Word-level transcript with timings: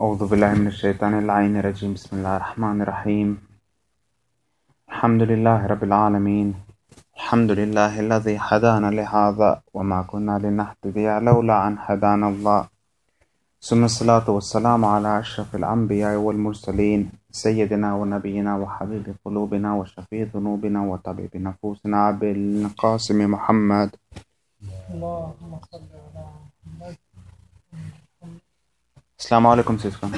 أعوذ 0.00 0.26
بالله 0.30 0.54
من 0.54 0.66
الشيطان 0.66 1.14
اللعين 1.18 1.56
الرجيم. 1.56 1.94
بسم 1.94 2.16
الله 2.16 2.36
الرحمن 2.36 2.82
الرحيم. 2.82 3.28
الحمد 4.90 5.22
لله 5.22 5.66
رب 5.66 5.84
العالمين. 5.84 6.54
الحمد 7.16 7.50
لله 7.50 8.00
الذي 8.00 8.36
هدانا 8.40 8.90
لهذا 8.90 9.50
وما 9.74 10.02
كنا 10.02 10.38
لنهتدي 10.38 11.06
لولا 11.26 11.66
أن 11.66 11.76
هدانا 11.78 12.28
الله. 12.28 12.68
ثم 13.62 13.84
الصلاة 13.84 14.30
والسلام 14.30 14.84
على 14.84 15.18
أشرف 15.18 15.54
الأنبياء 15.54 16.16
والمرسلين 16.16 17.10
سيدنا 17.30 17.94
ونبينا 17.94 18.56
وحبيب 18.56 19.06
قلوبنا 19.24 19.74
وشفيع 19.74 20.26
ذنوبنا 20.34 20.80
وطبيب 20.90 21.36
نفوسنا 21.36 22.10
بالقاسم 22.10 23.30
محمد. 23.30 23.90
اللهم 24.90 25.52
صل 25.70 25.86
على 25.94 26.24
Salam 29.24 29.46
alaikum 29.46 29.78
syskon. 29.78 30.14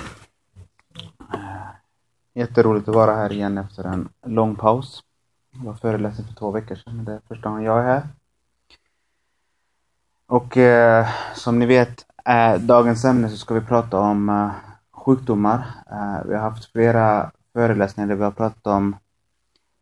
Eh, 1.35 1.69
jätteroligt 2.35 2.89
att 2.89 2.95
vara 2.95 3.15
här 3.15 3.33
igen 3.33 3.59
efter 3.59 3.85
en 3.85 4.09
lång 4.27 4.55
paus. 4.57 5.03
Jag 5.53 5.65
var 5.65 5.75
föreläsning 5.75 6.27
för 6.27 6.35
två 6.35 6.51
veckor 6.51 6.75
sedan, 6.75 7.05
det 7.05 7.13
är 7.13 7.21
första 7.29 7.49
gången 7.49 7.65
jag 7.65 7.79
är 7.79 7.85
här. 7.85 8.03
Och 10.27 10.57
eh, 10.57 11.07
som 11.35 11.59
ni 11.59 11.67
vet, 11.67 12.07
eh, 12.25 12.55
dagens 12.55 13.05
ämne 13.05 13.29
så 13.29 13.37
ska 13.37 13.55
vi 13.55 13.61
prata 13.61 13.99
om 13.99 14.29
eh, 14.29 14.51
sjukdomar. 14.91 15.67
Eh, 15.91 16.29
vi 16.29 16.35
har 16.35 16.43
haft 16.43 16.73
flera 16.73 17.31
föreläsningar 17.53 18.09
där 18.09 18.17
vi 18.17 18.25
har 18.25 18.31
pratat 18.31 18.67
om 18.67 18.97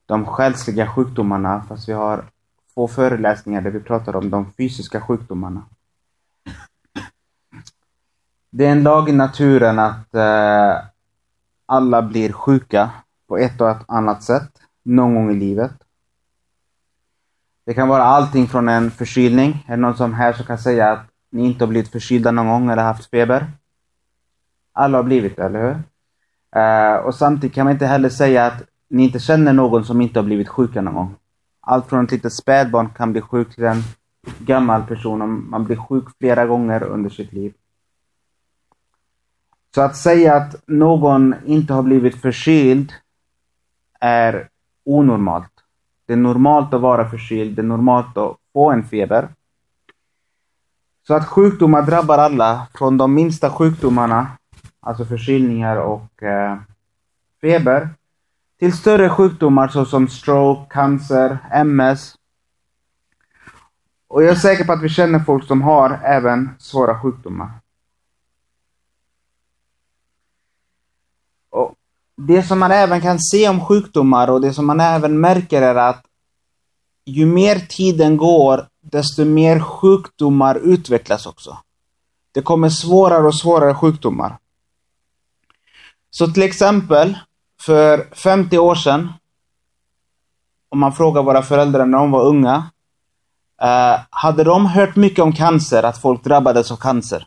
de 0.06 0.27
själsliga 0.27 0.87
sjukdomarna, 0.87 1.65
fast 1.68 1.88
vi 1.88 1.93
har 1.93 2.24
få 2.74 2.88
föreläsningar 2.88 3.60
där 3.60 3.70
vi 3.70 3.80
pratar 3.80 4.16
om 4.16 4.30
de 4.30 4.52
fysiska 4.52 5.01
sjukdomarna. 5.01 5.62
Det 8.57 8.67
är 8.67 8.73
en 8.73 8.83
lag 8.83 9.09
i 9.09 9.13
naturen 9.13 9.79
att 9.79 10.15
eh, 10.15 10.85
alla 11.67 12.02
blir 12.02 12.33
sjuka 12.33 12.91
på 13.29 13.37
ett 13.38 13.61
och 13.61 13.71
ett 13.71 13.85
annat 13.88 14.23
sätt 14.23 14.51
någon 14.83 15.15
gång 15.15 15.30
i 15.30 15.35
livet. 15.35 15.73
Det 17.66 17.74
kan 17.74 17.88
vara 17.88 18.02
allting 18.02 18.46
från 18.46 18.69
en 18.69 18.91
förkylning. 18.91 19.65
Är 19.66 19.71
det 19.71 19.77
någon 19.83 19.96
som 19.96 20.15
här 20.15 20.33
som 20.33 20.46
kan 20.46 20.59
säga 20.59 20.93
att 20.93 21.07
ni 21.30 21.46
inte 21.46 21.65
har 21.65 21.69
blivit 21.69 21.93
förkylda 21.93 22.30
någon 22.30 22.49
gång 22.49 22.71
eller 22.71 22.83
haft 22.83 23.11
feber? 23.11 23.46
Alla 24.73 24.99
har 24.99 25.02
blivit 25.02 25.37
det, 25.37 25.45
eller 25.45 25.63
hur? 25.63 25.83
Eh, 26.61 26.96
och 26.96 27.15
samtidigt 27.15 27.55
kan 27.55 27.65
man 27.65 27.73
inte 27.73 27.87
heller 27.87 28.09
säga 28.09 28.46
att 28.46 28.63
ni 28.91 29.05
inte 29.05 29.18
känner 29.18 29.52
någon 29.52 29.85
som 29.85 30.01
inte 30.01 30.18
har 30.18 30.24
blivit 30.24 30.49
sjuka 30.49 30.80
någon 30.83 30.95
gång. 30.95 31.15
Allt 31.61 31.87
från 31.87 32.05
ett 32.05 32.13
litet 32.13 32.33
spädbarn 32.33 32.91
kan 32.91 33.13
bli 33.13 33.21
sjuk 33.21 33.55
till 33.55 33.65
en 33.65 33.83
gammal 34.39 34.83
person. 34.83 35.23
Om 35.23 35.51
man 35.51 35.65
blir 35.65 35.77
sjuk 35.77 36.05
flera 36.18 36.46
gånger 36.46 36.83
under 36.83 37.11
sitt 37.11 37.33
liv. 37.33 37.55
Så 39.75 39.83
att 39.83 39.97
säga 39.97 40.35
att 40.35 40.55
någon 40.67 41.35
inte 41.47 41.73
har 41.73 41.83
blivit 41.83 42.21
förkyld 42.21 42.93
är 44.01 44.49
onormalt. 44.85 45.51
Det 46.07 46.13
är 46.13 46.17
normalt 46.17 46.75
att 46.75 46.80
vara 46.80 47.11
förkyld, 47.11 47.57
det 47.57 47.63
är 47.63 47.67
normalt 47.67 48.17
att 48.17 48.37
få 48.52 48.71
en 48.71 48.85
feber. 48.85 49.29
Så 51.07 51.15
att 51.15 51.29
sjukdomar 51.29 51.83
drabbar 51.83 52.19
alla, 52.19 52.67
från 52.75 52.97
de 52.97 53.15
minsta 53.15 53.51
sjukdomarna, 53.51 54.27
alltså 54.80 55.05
förkylningar 55.05 55.77
och 55.77 56.23
eh, 56.23 56.59
feber, 57.41 57.89
till 58.59 58.73
större 58.73 59.11
sjukdomar 59.11 59.69
såsom 59.69 60.09
stroke, 60.09 60.71
cancer, 60.71 61.39
MS. 61.52 62.15
Och 64.09 64.22
jag 64.22 64.31
är 64.31 64.34
säker 64.34 64.65
på 64.65 64.72
att 64.72 64.83
vi 64.83 64.89
känner 64.89 65.19
folk 65.19 65.45
som 65.45 65.62
har 65.62 66.00
även 66.05 66.50
svåra 66.59 67.00
sjukdomar. 67.00 67.50
Och 71.55 71.75
det 72.16 72.43
som 72.43 72.59
man 72.59 72.72
även 72.72 73.00
kan 73.00 73.19
se 73.20 73.48
om 73.48 73.60
sjukdomar 73.60 74.31
och 74.31 74.41
det 74.41 74.53
som 74.53 74.66
man 74.66 74.81
även 74.81 75.20
märker 75.20 75.62
är 75.62 75.75
att 75.75 76.05
ju 77.06 77.27
mer 77.27 77.59
tiden 77.59 78.16
går, 78.16 78.69
desto 78.81 79.25
mer 79.25 79.61
sjukdomar 79.61 80.55
utvecklas 80.55 81.27
också. 81.27 81.59
Det 82.33 82.43
kommer 82.43 82.69
svårare 82.69 83.27
och 83.27 83.34
svårare 83.34 83.75
sjukdomar. 83.75 84.39
Så 86.11 86.27
till 86.27 86.43
exempel, 86.43 87.19
för 87.61 88.15
50 88.15 88.59
år 88.59 88.75
sedan, 88.75 89.12
om 90.69 90.78
man 90.78 90.93
frågar 90.93 91.22
våra 91.22 91.43
föräldrar 91.43 91.87
när 91.87 91.99
de 91.99 92.10
var 92.10 92.25
unga, 92.25 92.71
eh, 93.62 94.00
hade 94.10 94.44
de 94.44 94.66
hört 94.66 94.97
mycket 94.97 95.19
om 95.19 95.33
cancer, 95.33 95.83
att 95.83 95.99
folk 95.99 96.25
drabbades 96.25 96.72
av 96.72 96.77
cancer? 96.77 97.27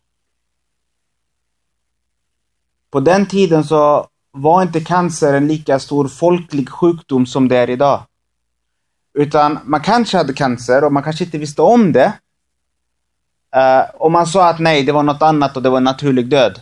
På 2.91 2.99
den 2.99 3.25
tiden 3.25 3.63
så 3.63 4.07
var 4.37 4.61
inte 4.61 4.79
cancer 4.79 5.33
en 5.33 5.47
lika 5.47 5.79
stor 5.79 6.07
folklig 6.07 6.69
sjukdom 6.69 7.25
som 7.25 7.47
det 7.47 7.57
är 7.57 7.69
idag. 7.69 8.03
Utan 9.13 9.59
man 9.65 9.81
kanske 9.81 10.17
hade 10.17 10.33
cancer 10.33 10.83
och 10.83 10.93
man 10.93 11.03
kanske 11.03 11.23
inte 11.23 11.37
visste 11.37 11.61
om 11.61 11.91
det. 11.91 12.13
Uh, 13.55 13.95
och 13.95 14.11
man 14.11 14.27
sa 14.27 14.49
att 14.49 14.59
nej, 14.59 14.83
det 14.83 14.91
var 14.91 15.03
något 15.03 15.21
annat 15.21 15.57
och 15.57 15.63
det 15.63 15.69
var 15.69 15.77
en 15.77 15.83
naturlig 15.83 16.29
död. 16.29 16.59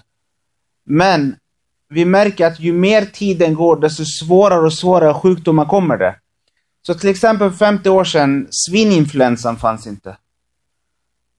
Men 0.86 1.36
vi 1.90 2.06
märker 2.06 2.47
att 2.47 2.59
ju 2.59 2.74
mer 2.74 3.06
tiden 3.06 3.56
går, 3.56 3.80
desto 3.80 4.03
svårare 4.06 4.66
och 4.66 4.74
svårare 4.74 5.13
sjukdomar 5.13 5.66
kommer 5.66 5.97
det. 5.97 6.16
Så 6.88 6.94
till 6.94 7.09
exempel 7.09 7.50
för 7.50 7.57
50 7.57 7.90
år 7.90 8.03
sedan, 8.03 8.47
svininfluensan 8.52 9.57
fanns 9.57 9.88
inte. 9.88 10.18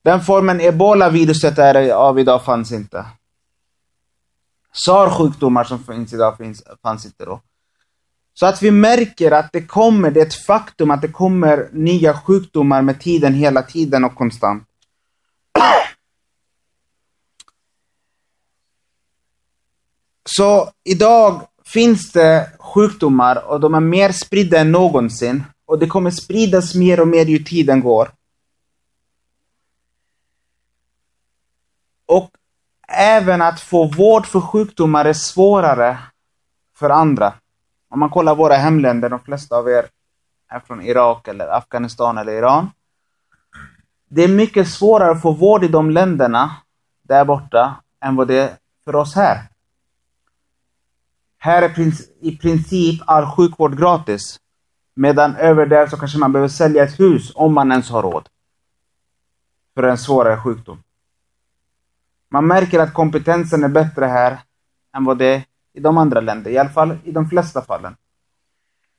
Den 0.03 0.21
formen 0.21 0.61
ebola-viruset 0.61 1.57
är 1.57 1.91
av 1.91 2.19
idag 2.19 2.45
fanns 2.45 2.71
inte. 2.71 3.05
SAR-sjukdomar 4.71 5.63
som 5.63 5.83
finns 5.83 6.13
idag 6.13 6.37
finns, 6.37 6.63
fanns 6.83 7.05
inte 7.05 7.25
då. 7.25 7.41
Så 8.33 8.45
att 8.45 8.61
vi 8.63 8.71
märker 8.71 9.31
att 9.31 9.51
det 9.51 9.61
kommer, 9.61 10.11
det 10.11 10.21
är 10.21 10.25
ett 10.25 10.45
faktum 10.45 10.91
att 10.91 11.01
det 11.01 11.07
kommer 11.07 11.69
nya 11.71 12.13
sjukdomar 12.13 12.81
med 12.81 13.01
tiden 13.01 13.33
hela 13.33 13.61
tiden 13.61 14.03
och 14.03 14.15
konstant. 14.15 14.63
Så 20.29 20.71
idag 20.83 21.47
finns 21.65 22.11
det 22.11 22.51
sjukdomar 22.59 23.47
och 23.47 23.59
de 23.59 23.73
är 23.73 23.79
mer 23.79 24.11
spridda 24.11 24.59
än 24.59 24.71
någonsin. 24.71 25.43
Och 25.65 25.79
det 25.79 25.87
kommer 25.87 26.11
spridas 26.11 26.75
mer 26.75 26.99
och 26.99 27.07
mer 27.07 27.25
ju 27.25 27.39
tiden 27.39 27.81
går. 27.81 28.11
Och 32.05 32.31
även 32.87 33.41
att 33.41 33.59
få 33.59 33.87
vård 33.87 34.25
för 34.25 34.41
sjukdomar 34.41 35.05
är 35.05 35.13
svårare 35.13 35.97
för 36.75 36.89
andra. 36.89 37.33
Om 37.89 37.99
man 37.99 38.09
kollar 38.09 38.35
våra 38.35 38.55
hemländer, 38.55 39.09
de 39.09 39.19
flesta 39.19 39.55
av 39.55 39.69
er 39.69 39.85
är 40.49 40.59
från 40.59 40.81
Irak 40.81 41.27
eller 41.27 41.47
Afghanistan 41.47 42.17
eller 42.17 42.31
Iran. 42.31 42.69
Det 44.09 44.23
är 44.23 44.27
mycket 44.27 44.67
svårare 44.67 45.11
att 45.11 45.21
få 45.21 45.31
vård 45.31 45.63
i 45.63 45.67
de 45.67 45.91
länderna 45.91 46.55
där 47.01 47.25
borta 47.25 47.75
än 48.01 48.15
vad 48.15 48.27
det 48.27 48.39
är 48.39 48.49
för 48.85 48.95
oss 48.95 49.15
här. 49.15 49.43
Här 51.37 51.61
är 51.61 51.93
i 52.21 52.37
princip 52.37 53.01
all 53.05 53.25
sjukvård 53.25 53.77
gratis. 53.77 54.39
Medan 54.93 55.35
över 55.35 55.65
där 55.65 55.87
så 55.87 55.97
kanske 55.97 56.17
man 56.17 56.31
behöver 56.31 56.49
sälja 56.49 56.83
ett 56.83 56.99
hus 56.99 57.31
om 57.35 57.53
man 57.53 57.71
ens 57.71 57.89
har 57.89 58.01
råd. 58.01 58.29
För 59.75 59.83
en 59.83 59.97
svårare 59.97 60.37
sjukdom. 60.37 60.83
Man 62.31 62.47
märker 62.47 62.79
att 62.79 62.93
kompetensen 62.93 63.63
är 63.63 63.67
bättre 63.67 64.05
här 64.05 64.39
än 64.97 65.05
vad 65.05 65.17
det 65.17 65.25
är 65.25 65.43
i 65.73 65.79
de 65.79 65.97
andra 65.97 66.21
länderna, 66.21 66.55
i 66.55 66.57
alla 66.57 66.69
fall 66.69 66.97
i 67.03 67.11
de 67.11 67.29
flesta 67.29 67.61
fallen. 67.61 67.95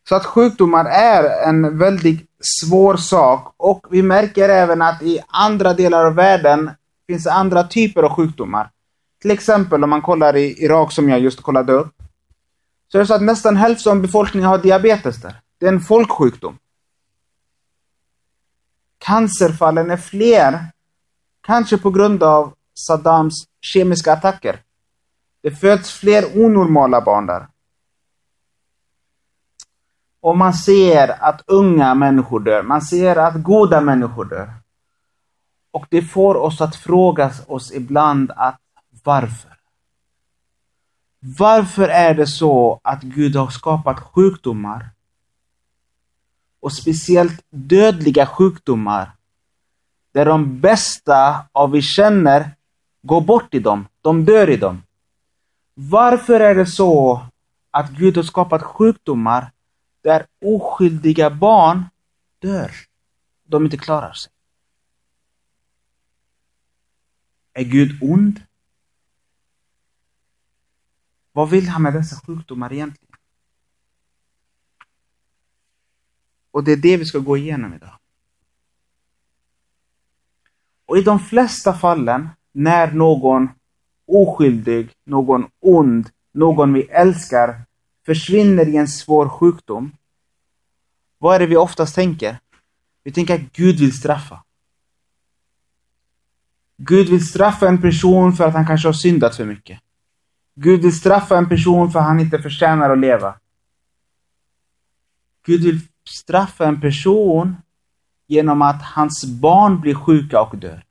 Så 0.09 0.15
att 0.15 0.27
sjukdomar 0.27 0.85
är 0.85 1.49
en 1.49 1.79
väldigt 1.79 2.27
svår 2.41 2.97
sak 2.97 3.55
och 3.57 3.87
vi 3.91 4.03
märker 4.03 4.49
även 4.49 4.83
att 4.83 5.03
i 5.03 5.21
andra 5.29 5.75
delar 5.75 6.05
av 6.05 6.15
världen 6.15 6.71
finns 7.07 7.27
andra 7.27 7.65
typer 7.65 8.03
av 8.03 8.15
sjukdomar. 8.15 8.71
Till 9.21 9.31
exempel 9.31 9.85
om 9.85 9.91
man 9.91 10.03
kollar 10.03 10.37
i 10.37 10.65
Irak 10.65 10.93
som 10.93 11.09
jag 11.09 11.21
just 11.21 11.41
kollade 11.41 11.73
upp. 11.73 11.95
Så 12.93 12.99
är 12.99 13.01
det 13.01 13.07
så 13.07 13.15
att 13.15 13.23
nästan 13.23 13.57
hälften 13.57 13.93
av 13.93 14.01
befolkningen 14.01 14.49
har 14.49 14.59
diabetes 14.59 15.17
där. 15.17 15.41
Det 15.59 15.67
är 15.67 15.73
en 15.73 15.81
folksjukdom. 15.81 16.59
Cancerfallen 18.99 19.91
är 19.91 19.97
fler. 19.97 20.67
Kanske 21.41 21.79
på 21.79 21.91
grund 21.91 22.23
av 22.23 22.55
Saddams 22.87 23.35
kemiska 23.61 24.13
attacker. 24.13 24.63
Det 25.43 25.51
föds 25.51 25.93
fler 25.93 26.45
onormala 26.45 27.01
barn 27.01 27.27
där. 27.27 27.49
Och 30.21 30.37
man 30.37 30.55
ser 30.55 31.25
att 31.25 31.43
unga 31.47 31.95
människor 31.95 32.41
dör. 32.41 32.63
Man 32.63 32.83
ser 32.83 33.17
att 33.17 33.43
goda 33.43 33.81
människor 33.81 34.25
dör. 34.25 34.53
Och 35.71 35.87
det 35.91 36.03
får 36.03 36.35
oss 36.35 36.61
att 36.61 36.77
fråga 36.77 37.33
oss 37.47 37.73
ibland 37.73 38.31
att 38.37 38.61
varför? 39.05 39.59
Varför 41.21 41.89
är 41.89 42.15
det 42.15 42.27
så 42.27 42.81
att 42.85 43.03
Gud 43.03 43.37
har 43.37 43.51
skapat 43.51 44.01
sjukdomar 44.01 44.91
och 46.61 46.73
speciellt 46.73 47.45
dödliga 47.51 48.27
sjukdomar 48.27 49.11
där 50.13 50.25
de 50.25 50.61
bästa 50.61 51.47
av 51.53 51.71
vi 51.71 51.83
känner 51.83 52.55
Gå 53.09 53.21
bort 53.21 53.55
i 53.55 53.59
dem, 53.59 53.89
de 54.01 54.25
dör 54.25 54.51
i 54.51 54.57
dem. 54.57 54.83
Varför 55.75 56.41
är 56.41 56.55
det 56.55 56.67
så 56.67 57.27
att 57.71 57.91
Gud 57.91 58.17
har 58.17 58.23
skapat 58.23 58.63
sjukdomar 58.63 59.53
där 60.03 60.27
oskyldiga 60.45 61.31
barn 61.31 61.85
dör? 62.39 62.71
De 63.45 63.65
inte 63.65 63.77
klarar 63.77 64.13
sig. 64.13 64.33
Är 67.53 67.65
Gud 67.65 68.03
ond? 68.03 68.43
Vad 71.33 71.51
vill 71.51 71.69
han 71.69 71.83
med 71.83 71.95
dessa 71.95 72.17
sjukdomar 72.27 72.73
egentligen? 72.73 73.17
Och 76.51 76.65
det 76.65 76.73
är 76.73 76.77
det 76.77 76.97
vi 76.97 77.05
ska 77.05 77.19
gå 77.19 77.37
igenom 77.37 77.75
idag. 77.75 77.99
Och 80.87 80.99
i 80.99 81.03
de 81.03 81.21
flesta 81.21 81.75
fallen, 81.75 82.29
när 82.59 82.93
någon 82.93 83.49
oskyldig, 84.07 84.91
någon 85.05 85.47
ond, 85.61 86.11
någon 86.33 86.73
vi 86.73 86.83
älskar 86.83 87.63
försvinner 88.07 88.69
i 88.69 88.77
en 88.77 88.89
svår 88.89 89.29
sjukdom, 89.29 89.93
vad 91.19 91.35
är 91.35 91.39
det 91.39 91.47
vi 91.47 91.57
oftast 91.57 91.95
tänker? 91.95 92.39
Vi 93.05 93.13
tänker 93.13 93.35
att 93.35 93.53
Gud 93.53 93.81
vill 93.81 93.93
straffa. 93.93 94.45
Gud 96.77 97.09
vill 97.09 97.27
straffa 97.27 97.69
en 97.69 97.81
person 97.81 98.33
för 98.33 98.45
att 98.45 98.55
han 98.55 98.67
kanske 98.67 98.89
har 98.89 98.93
syndat 98.93 99.37
för 99.37 99.45
mycket. 99.45 99.81
Gud 100.55 100.83
vill 100.83 100.97
straffa 100.97 101.39
en 101.39 101.49
person 101.49 101.91
för 101.91 101.99
att 101.99 102.07
han 102.07 102.21
inte 102.21 102.39
förtjänar 102.39 102.91
att 102.91 102.99
leva. 102.99 103.35
Gud 105.47 105.65
vill 105.65 105.81
straffa 106.05 106.67
en 106.67 106.81
person 106.81 107.57
genom 108.27 108.63
att 108.63 108.83
hans 108.83 109.25
barn 109.25 109.81
blir 109.81 109.95
sjuka 109.95 110.41
och 110.41 110.57
dör. 110.57 110.88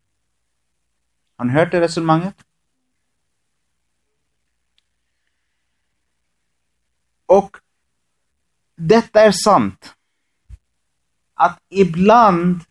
Har 1.38 1.46
ni 1.46 1.54
hört 1.54 1.72
det 1.72 1.82
resonemanget? 1.82 2.36
Och 7.26 7.58
detta 8.76 9.22
är 9.22 9.32
sant. 9.32 9.94
Att 11.34 11.60
ibland 11.70 12.62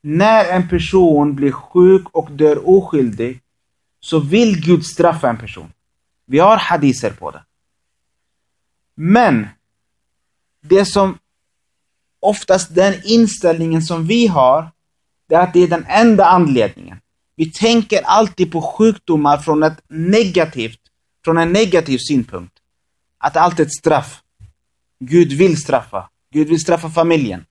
när 0.00 0.44
en 0.44 0.68
person 0.68 1.34
blir 1.34 1.52
sjuk 1.52 2.08
och 2.10 2.30
dör 2.30 2.68
oskyldig 2.68 3.42
så 4.00 4.18
vill 4.18 4.60
Gud 4.64 4.86
straffa 4.86 5.28
en 5.30 5.38
person. 5.38 5.72
Vi 6.24 6.38
har 6.38 6.56
hadiser 6.56 7.10
på 7.10 7.30
det. 7.30 7.44
Men 8.94 9.48
det 10.60 10.84
som 10.84 11.18
oftast 12.20 12.74
den 12.74 13.00
inställningen 13.04 13.82
som 13.82 14.06
vi 14.06 14.26
har, 14.26 14.70
det 15.26 15.34
är 15.34 15.40
att 15.40 15.52
det 15.52 15.60
är 15.60 15.68
den 15.68 15.84
enda 15.88 16.24
anledningen. 16.24 17.00
Vi 17.36 17.52
tänker 17.52 18.02
alltid 18.02 18.52
på 18.52 18.62
sjukdomar 18.62 19.38
från 19.38 19.62
ett 19.62 19.80
negativt, 19.88 20.80
från 21.24 21.38
en 21.38 21.52
negativ 21.52 21.98
synpunkt. 21.98 22.54
Att 23.18 23.36
allt 23.36 23.60
är 23.60 23.62
ett 23.62 23.72
straff. 23.72 24.22
Gud 24.98 25.32
vill 25.32 25.56
straffa. 25.56 26.10
Gud 26.30 26.48
vill 26.48 26.60
straffa 26.60 26.90
familjen. 26.90 27.44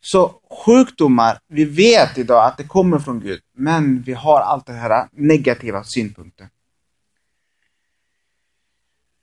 Så 0.00 0.40
sjukdomar, 0.64 1.38
vi 1.48 1.64
vet 1.64 2.18
idag 2.18 2.44
att 2.44 2.56
det 2.56 2.64
kommer 2.64 2.98
från 2.98 3.20
Gud, 3.20 3.40
men 3.56 4.02
vi 4.02 4.12
har 4.12 4.40
allt 4.40 4.66
det 4.66 4.72
här 4.72 5.08
negativa 5.12 5.84
synpunkter. 5.84 6.48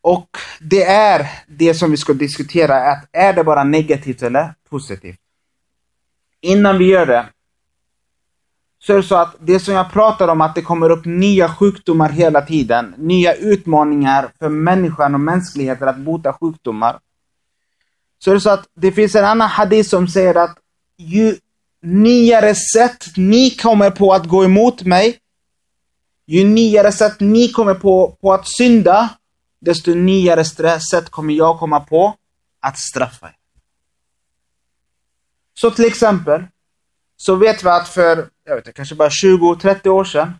Och 0.01 0.37
det 0.59 0.83
är 0.83 1.29
det 1.47 1.73
som 1.73 1.91
vi 1.91 1.97
ska 1.97 2.13
diskutera, 2.13 2.91
att 2.91 3.09
är 3.11 3.33
det 3.33 3.43
bara 3.43 3.63
negativt 3.63 4.21
eller 4.21 4.53
positivt? 4.69 5.19
Innan 6.41 6.77
vi 6.77 6.85
gör 6.85 7.05
det, 7.05 7.29
så 8.83 8.93
är 8.93 8.97
det 8.97 9.03
så 9.03 9.15
att 9.15 9.35
det 9.39 9.59
som 9.59 9.73
jag 9.73 9.91
pratar 9.91 10.27
om, 10.27 10.41
att 10.41 10.55
det 10.55 10.61
kommer 10.61 10.89
upp 10.89 11.05
nya 11.05 11.49
sjukdomar 11.49 12.09
hela 12.09 12.41
tiden, 12.41 12.95
nya 12.97 13.33
utmaningar 13.33 14.31
för 14.39 14.49
människan 14.49 15.13
och 15.13 15.19
mänskligheten 15.19 15.87
att 15.87 15.97
bota 15.97 16.33
sjukdomar. 16.33 16.99
Så 18.19 18.31
är 18.31 18.35
det 18.35 18.41
så 18.41 18.49
att 18.49 18.67
det 18.73 18.91
finns 18.91 19.15
en 19.15 19.25
annan 19.25 19.49
hadith 19.49 19.89
som 19.89 20.07
säger 20.07 20.35
att 20.35 20.57
ju 20.97 21.37
nyare 21.81 22.55
sätt 22.55 23.05
ni 23.17 23.49
kommer 23.49 23.91
på 23.91 24.13
att 24.13 24.25
gå 24.25 24.43
emot 24.43 24.83
mig, 24.83 25.17
ju 26.27 26.43
nyare 26.43 26.91
sätt 26.91 27.19
ni 27.19 27.47
kommer 27.47 27.73
på, 27.73 28.17
på 28.21 28.33
att 28.33 28.47
synda, 28.47 29.09
desto 29.59 29.93
nyare 29.93 30.45
sätt 30.79 31.09
kommer 31.09 31.33
jag 31.33 31.59
komma 31.59 31.79
på 31.79 32.15
att 32.59 32.79
straffa 32.79 33.27
er. 33.27 33.35
Så 35.53 35.71
till 35.71 35.85
exempel, 35.85 36.43
så 37.21 37.35
vet 37.35 37.63
vi 37.63 37.69
att 37.69 37.87
för, 37.87 38.29
jag 38.45 38.55
vet 38.55 38.67
inte, 38.67 38.75
kanske 38.75 38.95
bara 38.95 39.09
20-30 39.09 39.87
år 39.87 40.03
sedan, 40.03 40.33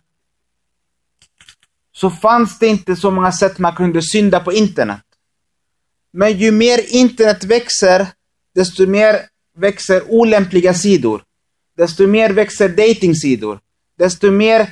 så 1.92 2.10
fanns 2.10 2.58
det 2.58 2.66
inte 2.66 2.96
så 2.96 3.10
många 3.10 3.32
sätt 3.32 3.58
man 3.58 3.74
kunde 3.74 4.02
synda 4.02 4.40
på 4.40 4.52
internet. 4.52 5.02
Men 6.12 6.38
ju 6.38 6.50
mer 6.50 6.94
internet 6.94 7.44
växer, 7.44 8.06
desto 8.54 8.86
mer 8.86 9.20
växer 9.56 10.02
olämpliga 10.08 10.74
sidor. 10.74 11.22
Desto 11.76 12.06
mer 12.06 12.30
växer 12.30 12.68
datingsidor. 12.68 13.60
Desto 13.98 14.30
mer 14.30 14.70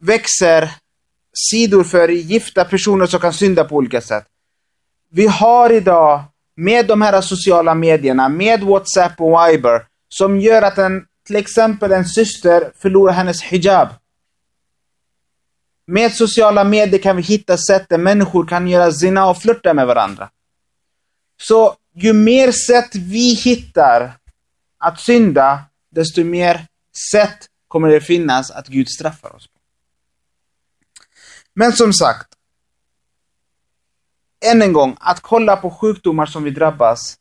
växer 0.00 0.70
sidor 1.50 1.84
för 1.84 2.08
gifta 2.08 2.64
personer 2.64 3.06
som 3.06 3.20
kan 3.20 3.32
synda 3.32 3.64
på 3.64 3.76
olika 3.76 4.00
sätt. 4.00 4.26
Vi 5.10 5.26
har 5.26 5.72
idag, 5.72 6.24
med 6.56 6.86
de 6.86 7.02
här 7.02 7.20
sociala 7.20 7.74
medierna, 7.74 8.28
med 8.28 8.62
WhatsApp 8.62 9.20
och 9.20 9.48
Viber, 9.48 9.89
som 10.14 10.40
gör 10.40 10.62
att 10.62 10.78
en, 10.78 11.06
till 11.26 11.36
exempel 11.36 11.92
en 11.92 12.04
syster 12.04 12.72
förlorar 12.78 13.12
hennes 13.12 13.42
hijab. 13.42 13.88
Med 15.86 16.14
sociala 16.14 16.64
medier 16.64 17.02
kan 17.02 17.16
vi 17.16 17.22
hitta 17.22 17.56
sätt 17.56 17.88
där 17.88 17.98
människor 17.98 18.46
kan 18.46 18.68
göra 18.68 18.92
zina 18.92 19.30
och 19.30 19.42
flirta 19.42 19.74
med 19.74 19.86
varandra. 19.86 20.30
Så 21.40 21.76
ju 21.94 22.12
mer 22.12 22.52
sätt 22.52 22.94
vi 22.94 23.34
hittar 23.34 24.12
att 24.78 25.00
synda, 25.00 25.64
desto 25.90 26.24
mer 26.24 26.66
sätt 27.12 27.38
kommer 27.68 27.88
det 27.88 28.00
finnas 28.00 28.50
att 28.50 28.68
Gud 28.68 28.88
straffar 28.88 29.36
oss. 29.36 29.48
Men 31.54 31.72
som 31.72 31.92
sagt, 31.92 32.28
än 34.44 34.62
en 34.62 34.72
gång, 34.72 34.96
att 35.00 35.20
kolla 35.20 35.56
på 35.56 35.70
sjukdomar 35.70 36.26
som 36.26 36.42
vi 36.42 36.50
drabbas 36.50 37.19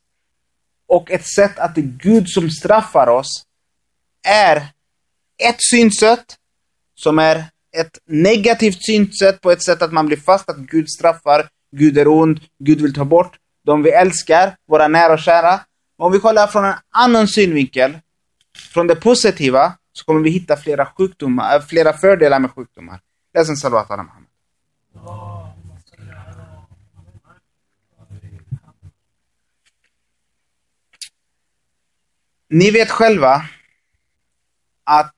och 0.89 1.11
ett 1.11 1.27
sätt 1.27 1.59
att 1.59 1.75
det 1.75 1.81
är 1.81 1.97
Gud 2.03 2.29
som 2.29 2.49
straffar 2.49 3.07
oss 3.07 3.43
är 4.27 4.57
ett 5.43 5.57
synsätt 5.59 6.35
som 6.95 7.19
är 7.19 7.45
ett 7.77 7.99
negativt 8.07 8.85
synsätt 8.85 9.41
på 9.41 9.51
ett 9.51 9.63
sätt 9.63 9.81
att 9.81 9.91
man 9.91 10.05
blir 10.05 10.17
fast 10.17 10.49
att 10.49 10.57
Gud 10.57 10.89
straffar, 10.89 11.49
Gud 11.71 11.97
är 11.97 12.07
ond, 12.07 12.39
Gud 12.59 12.81
vill 12.81 12.93
ta 12.93 13.05
bort 13.05 13.37
de 13.65 13.83
vi 13.83 13.91
älskar, 13.91 14.55
våra 14.67 14.87
nära 14.87 15.13
och 15.13 15.19
kära. 15.19 15.59
Om 15.97 16.11
vi 16.11 16.19
kollar 16.19 16.47
från 16.47 16.65
en 16.65 16.73
annan 16.89 17.27
synvinkel, 17.27 17.99
från 18.73 18.87
det 18.87 18.95
positiva, 18.95 19.73
så 19.93 20.05
kommer 20.05 20.21
vi 20.21 20.29
hitta 20.29 20.57
flera 20.57 20.85
sjukdomar, 20.85 21.59
flera 21.59 21.93
fördelar 21.93 22.39
med 22.39 22.51
sjukdomar. 22.51 22.99
Läs 23.33 23.49
en 23.49 23.57
salvat 23.57 23.91
ala 23.91 24.03
Muhammad. 24.03 25.28
Ni 32.49 32.71
vet 32.71 32.91
själva 32.91 33.49
att 34.83 35.15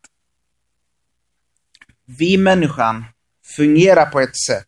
vi 2.06 2.38
människan 2.38 3.06
fungerar 3.56 4.06
på 4.06 4.20
ett 4.20 4.38
sätt 4.38 4.68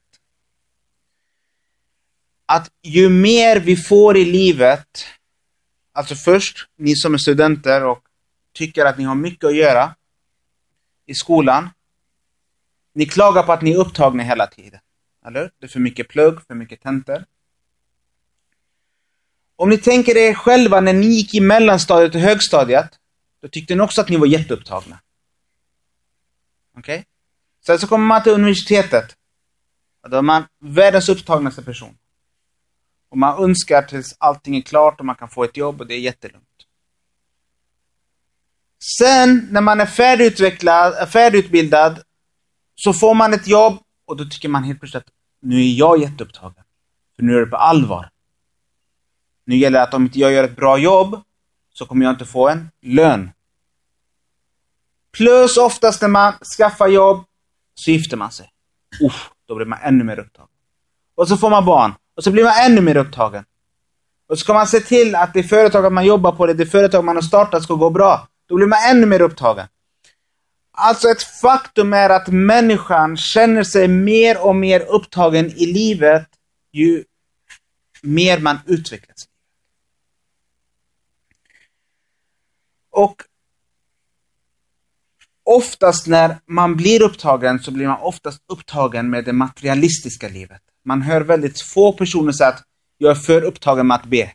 att 2.46 2.72
ju 2.82 3.10
mer 3.10 3.60
vi 3.60 3.76
får 3.76 4.18
i 4.18 4.26
livet, 4.26 5.06
alltså 5.92 6.16
först, 6.16 6.68
ni 6.78 6.96
som 6.96 7.14
är 7.14 7.18
studenter 7.18 7.84
och 7.84 8.04
tycker 8.54 8.86
att 8.86 8.98
ni 8.98 9.04
har 9.04 9.16
mycket 9.16 9.44
att 9.44 9.56
göra 9.56 9.96
i 11.06 11.14
skolan. 11.14 11.70
Ni 12.94 13.06
klagar 13.06 13.44
på 13.44 13.52
att 13.54 13.62
ni 13.62 13.72
är 13.72 13.78
upptagna 13.78 14.24
hela 14.24 14.48
tiden. 14.48 14.80
Eller 15.26 15.52
Det 15.60 15.66
är 15.66 15.70
för 15.70 15.80
mycket 15.80 16.08
plugg, 16.08 16.48
för 16.48 16.56
mycket 16.56 16.82
tentor. 16.82 17.26
Om 19.56 19.70
ni 19.70 19.78
tänker 19.78 20.18
er 20.18 20.34
själva 20.34 20.82
när 20.82 20.94
ni 20.94 21.08
gick 21.08 21.36
i 21.36 21.40
mellanstadiet 21.40 22.16
och 22.16 22.22
högstadiet, 22.22 22.90
då 23.42 23.48
tyckte 23.48 23.76
ni 23.76 23.82
också 23.82 24.02
att 24.02 24.10
ni 24.10 24.18
var 24.18 24.28
jätteupptagna. 24.28 25.00
Okej? 26.78 26.96
Okay? 27.00 27.04
Sen 27.66 27.80
så 27.80 27.88
kommer 27.88 28.06
man 28.06 28.24
till 28.24 28.32
universitetet. 28.32 29.16
Och 30.04 30.10
då 30.10 30.18
är 30.18 30.22
man 30.22 30.44
världens 30.60 31.10
upptagnaste 31.10 31.64
person. 31.64 31.98
Och 33.10 33.18
man 33.18 33.44
önskar 33.44 33.82
tills 33.82 34.16
allting 34.18 34.58
är 34.58 34.62
klart 34.62 35.00
och 35.00 35.06
man 35.06 35.16
kan 35.16 35.30
få 35.30 35.44
ett 35.44 35.58
jobb 35.58 35.82
och 35.82 35.88
det 35.88 35.94
är 35.94 36.00
jättelugnt. 36.00 36.48
Sen 39.00 39.48
när 39.52 39.62
man 39.62 39.82
är 39.82 39.86
färdigutvecklad, 39.86 41.10
färdigutbildad 41.10 42.02
så 42.76 42.94
får 42.94 43.14
man 43.14 43.34
ett 43.34 43.48
jobb 43.48 43.78
och 44.06 44.18
då 44.18 44.26
tycker 44.26 44.50
man 44.50 44.64
helt 44.64 44.80
plötsligt 44.80 45.04
att 45.04 45.14
nu 45.42 45.62
är 45.62 45.74
jag 45.74 46.02
jätteupptagen. 46.02 46.64
För 47.16 47.24
nu 47.24 47.36
är 47.36 47.40
det 47.40 47.46
på 47.46 47.58
allvar. 47.58 48.10
Nu 49.46 49.56
gäller 49.56 49.80
det 49.80 49.84
att 49.84 49.94
om 49.94 50.04
inte 50.04 50.20
jag 50.20 50.32
gör 50.32 50.44
ett 50.44 50.56
bra 50.56 50.78
jobb 50.78 51.22
så 51.74 51.86
kommer 51.86 52.06
jag 52.06 52.14
inte 52.14 52.26
få 52.26 52.50
en 52.50 52.70
lön. 52.82 53.32
Plus 55.12 55.58
oftast 55.58 56.02
när 56.02 56.10
man 56.10 56.34
skaffar 56.58 56.88
jobb 56.88 57.24
så 57.76 57.92
gifter 57.92 58.18
man 58.18 58.32
sig. 58.32 58.50
Uff, 59.02 59.30
då 59.48 59.56
blir 59.56 59.66
man 59.66 59.80
ännu 59.82 60.04
mer 60.04 60.20
upptagen. 60.20 60.50
Och 61.16 61.28
så 61.28 61.38
får 61.38 61.50
man 61.50 61.66
barn. 61.66 61.94
Och 62.18 62.24
så 62.24 62.32
blir 62.32 62.44
man 62.44 62.54
ännu 62.66 62.82
mer 62.82 62.98
upptagen. 62.98 63.46
Och 64.30 64.38
så 64.38 64.44
ska 64.44 64.54
man 64.54 64.68
se 64.68 64.80
till 64.80 65.16
att 65.16 65.34
det 65.34 65.44
företag 65.44 65.92
man 65.92 66.06
jobbar 66.06 66.32
på, 66.32 66.46
det, 66.46 66.54
det 66.54 66.66
företag 66.66 67.06
man 67.06 67.16
har 67.16 67.22
startat 67.22 67.64
ska 67.64 67.74
gå 67.74 67.90
bra. 67.90 68.28
Då 68.48 68.56
blir 68.56 68.68
man 68.68 68.80
ännu 68.90 69.06
mer 69.06 69.22
upptagen. 69.22 69.68
Alltså 70.72 71.08
ett 71.08 71.24
faktum 71.24 71.94
är 71.94 72.10
att 72.10 72.28
människan 72.28 73.18
känner 73.18 73.64
sig 73.64 73.88
mer 73.88 74.46
och 74.46 74.56
mer 74.56 74.80
upptagen 74.82 75.46
i 75.46 75.66
livet 75.66 76.28
ju 76.72 77.04
mer 78.02 78.40
man 78.40 78.60
utvecklas. 78.66 79.28
Och 82.94 83.24
oftast 85.44 86.08
när 86.08 86.38
man 86.46 86.76
blir 86.76 87.02
upptagen 87.02 87.60
så 87.60 87.72
blir 87.72 87.88
man 87.88 88.02
oftast 88.02 88.42
upptagen 88.48 89.10
med 89.10 89.26
det 89.26 89.34
materialistiska 89.34 90.30
livet. 90.30 90.62
Man 90.86 91.02
hör 91.02 91.22
väldigt 91.22 91.62
få 91.62 91.94
personer 91.94 92.32
säga 92.32 92.50
att 92.50 92.64
jag 92.98 93.12
är 93.12 93.16
för 93.16 93.42
upptagen 93.42 93.88
med 93.88 93.96
att 93.96 94.06
be. 94.06 94.34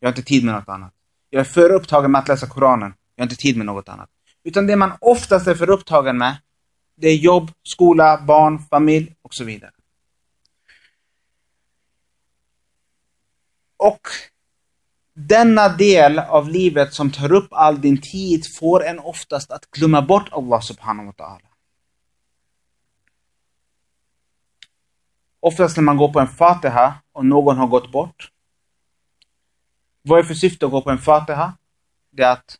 Jag 0.00 0.08
har 0.08 0.12
inte 0.12 0.22
tid 0.22 0.44
med 0.44 0.54
något 0.54 0.68
annat. 0.68 0.92
Jag 1.30 1.40
är 1.40 1.44
för 1.44 1.70
upptagen 1.70 2.12
med 2.12 2.18
att 2.18 2.28
läsa 2.28 2.46
Koranen. 2.46 2.94
Jag 3.14 3.22
har 3.22 3.26
inte 3.26 3.42
tid 3.42 3.56
med 3.56 3.66
något 3.66 3.88
annat. 3.88 4.08
Utan 4.44 4.66
det 4.66 4.76
man 4.76 4.92
oftast 5.00 5.46
är 5.46 5.54
för 5.54 5.70
upptagen 5.70 6.18
med, 6.18 6.36
det 6.96 7.08
är 7.08 7.16
jobb, 7.16 7.50
skola, 7.62 8.20
barn, 8.20 8.58
familj 8.70 9.14
och 9.22 9.34
så 9.34 9.44
vidare. 9.44 9.70
Och 13.76 14.08
denna 15.34 15.68
del 15.68 16.18
av 16.18 16.48
livet 16.48 16.94
som 16.94 17.10
tar 17.10 17.32
upp 17.32 17.48
all 17.50 17.80
din 17.80 18.00
tid 18.00 18.42
får 18.58 18.84
en 18.84 18.98
oftast 18.98 19.50
att 19.50 19.70
glömma 19.70 20.02
bort 20.02 20.28
Allah 20.32 20.60
subhanahu 20.60 21.06
wa 21.06 21.12
ta'ala. 21.12 21.48
Oftast 25.40 25.76
när 25.76 25.84
man 25.84 25.96
går 25.96 26.12
på 26.12 26.20
en 26.20 26.28
fatiha 26.28 26.94
och 27.12 27.26
någon 27.26 27.56
har 27.56 27.66
gått 27.66 27.92
bort. 27.92 28.30
Vad 30.02 30.18
är 30.18 30.22
för 30.22 30.34
syfte 30.34 30.66
att 30.66 30.72
gå 30.72 30.82
på 30.82 30.90
en 30.90 30.98
fatiha? 30.98 31.52
Det 32.10 32.22
är 32.22 32.32
att 32.32 32.58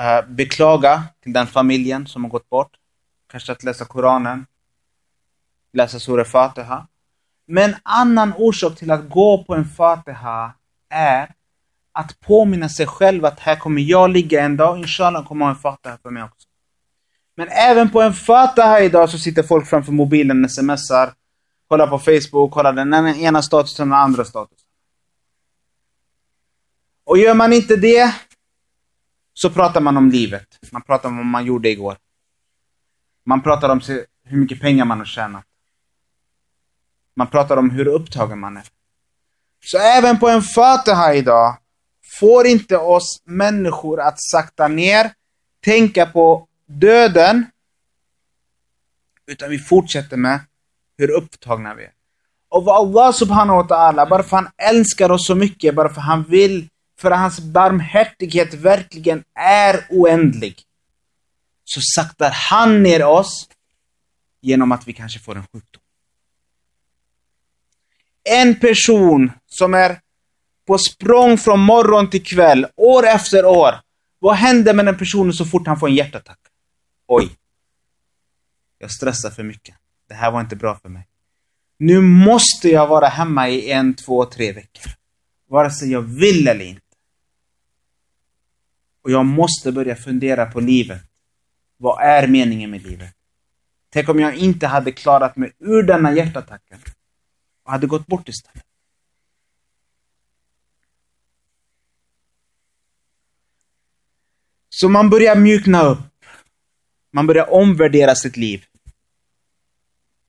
uh, 0.00 0.34
beklaga 0.34 1.02
till 1.22 1.32
den 1.32 1.46
familjen 1.46 2.06
som 2.06 2.24
har 2.24 2.30
gått 2.30 2.48
bort. 2.48 2.76
Kanske 3.30 3.52
att 3.52 3.64
läsa 3.64 3.84
Koranen. 3.84 4.46
Läsa 5.72 6.00
Surah 6.00 6.24
Fatiha. 6.24 6.86
Men 7.46 7.76
annan 7.82 8.32
orsak 8.38 8.78
till 8.78 8.90
att 8.90 9.08
gå 9.10 9.44
på 9.44 9.54
en 9.54 9.64
Fatiha 9.64 10.57
är 10.90 11.34
att 11.92 12.20
påminna 12.20 12.68
sig 12.68 12.86
själv 12.86 13.24
att 13.24 13.40
här 13.40 13.56
kommer 13.56 13.82
jag 13.82 14.10
ligga 14.10 14.42
en 14.42 14.56
dag, 14.56 14.78
inshallah 14.78 15.26
kommer 15.26 15.44
ha 15.44 15.50
en 15.52 15.58
Fatiha 15.58 15.98
för 16.02 16.10
mig 16.10 16.22
också. 16.22 16.48
Men 17.36 17.48
även 17.48 17.90
på 17.90 18.02
en 18.02 18.14
Fatiha 18.14 18.80
idag 18.80 19.10
så 19.10 19.18
sitter 19.18 19.42
folk 19.42 19.66
framför 19.66 19.92
mobilen, 19.92 20.48
smsar, 20.48 21.12
kollar 21.68 21.86
på 21.86 21.98
Facebook, 21.98 22.52
kollar 22.52 22.72
den 22.72 22.94
ena 23.06 23.42
statusen 23.42 23.82
och 23.82 23.88
den 23.88 24.04
andra 24.04 24.24
statusen. 24.24 24.68
Och 27.04 27.18
gör 27.18 27.34
man 27.34 27.52
inte 27.52 27.76
det, 27.76 28.14
så 29.34 29.50
pratar 29.50 29.80
man 29.80 29.96
om 29.96 30.10
livet. 30.10 30.58
Man 30.72 30.82
pratar 30.82 31.08
om 31.08 31.16
vad 31.16 31.26
man 31.26 31.44
gjorde 31.44 31.68
igår. 31.68 31.96
Man 33.24 33.42
pratar 33.42 33.68
om 33.68 33.80
hur 34.24 34.38
mycket 34.38 34.60
pengar 34.60 34.84
man 34.84 34.98
har 34.98 35.04
tjänat. 35.04 35.44
Man 37.14 37.26
pratar 37.26 37.56
om 37.56 37.70
hur 37.70 37.88
upptagen 37.88 38.38
man 38.38 38.56
är. 38.56 38.64
Så 39.64 39.78
även 39.78 40.18
på 40.18 40.28
en 40.28 40.42
Fatiha 40.42 41.14
idag 41.14 41.56
får 42.20 42.46
inte 42.46 42.76
oss 42.76 43.22
människor 43.24 44.00
att 44.00 44.16
sakta 44.18 44.68
ner, 44.68 45.12
tänka 45.64 46.06
på 46.06 46.48
döden, 46.66 47.46
utan 49.26 49.50
vi 49.50 49.58
fortsätter 49.58 50.16
med 50.16 50.40
hur 50.98 51.10
upptagna 51.10 51.74
vi 51.74 51.84
är. 51.84 51.92
Och 52.48 52.64
vad 52.64 52.76
Allah 52.76 53.12
subhanahu 53.12 53.56
wa 53.56 53.68
ta'ala, 53.68 54.08
bara 54.08 54.22
för 54.22 54.36
han 54.36 54.48
älskar 54.56 55.10
oss 55.10 55.26
så 55.26 55.34
mycket, 55.34 55.74
bara 55.74 55.88
för 55.88 56.00
han 56.00 56.24
vill, 56.24 56.68
för 56.98 57.10
att 57.10 57.18
hans 57.18 57.40
barmhärtighet 57.40 58.54
verkligen 58.54 59.24
är 59.34 59.86
oändlig, 59.90 60.62
så 61.64 61.80
saktar 61.82 62.30
han 62.30 62.82
ner 62.82 63.04
oss 63.06 63.48
genom 64.40 64.72
att 64.72 64.88
vi 64.88 64.92
kanske 64.92 65.18
får 65.18 65.36
en 65.36 65.46
sjukdom. 65.52 65.82
En 68.30 68.60
person 68.60 69.32
som 69.46 69.74
är 69.74 70.00
på 70.66 70.78
språng 70.78 71.38
från 71.38 71.60
morgon 71.60 72.10
till 72.10 72.24
kväll, 72.24 72.66
år 72.76 73.06
efter 73.06 73.44
år. 73.44 73.74
Vad 74.18 74.34
händer 74.34 74.74
med 74.74 74.86
den 74.86 74.98
personen 74.98 75.32
så 75.32 75.44
fort 75.44 75.66
han 75.66 75.80
får 75.80 75.88
en 75.88 75.94
hjärtattack? 75.94 76.38
Oj. 77.06 77.30
Jag 78.78 78.90
stressar 78.90 79.30
för 79.30 79.42
mycket. 79.42 79.74
Det 80.08 80.14
här 80.14 80.30
var 80.30 80.40
inte 80.40 80.56
bra 80.56 80.74
för 80.82 80.88
mig. 80.88 81.06
Nu 81.78 82.00
måste 82.00 82.68
jag 82.68 82.86
vara 82.86 83.06
hemma 83.08 83.48
i 83.48 83.70
en, 83.70 83.94
två, 83.94 84.24
tre 84.24 84.52
veckor. 84.52 84.92
Vare 85.48 85.70
sig 85.70 85.92
jag 85.92 86.02
vill 86.02 86.48
eller 86.48 86.64
inte. 86.64 86.82
Och 89.04 89.10
jag 89.10 89.26
måste 89.26 89.72
börja 89.72 89.96
fundera 89.96 90.46
på 90.46 90.60
livet. 90.60 91.02
Vad 91.76 92.02
är 92.02 92.26
meningen 92.26 92.70
med 92.70 92.82
livet? 92.82 93.14
Tänk 93.90 94.08
om 94.08 94.20
jag 94.20 94.36
inte 94.36 94.66
hade 94.66 94.92
klarat 94.92 95.36
mig 95.36 95.52
ur 95.58 95.82
denna 95.82 96.12
hjärtattacken 96.12 96.78
och 97.68 97.72
hade 97.72 97.86
gått 97.86 98.06
bort 98.06 98.28
istället. 98.28 98.64
Så 104.68 104.88
man 104.88 105.10
börjar 105.10 105.36
mjukna 105.36 105.82
upp. 105.82 106.24
Man 107.12 107.26
börjar 107.26 107.52
omvärdera 107.52 108.14
sitt 108.14 108.36
liv. 108.36 108.64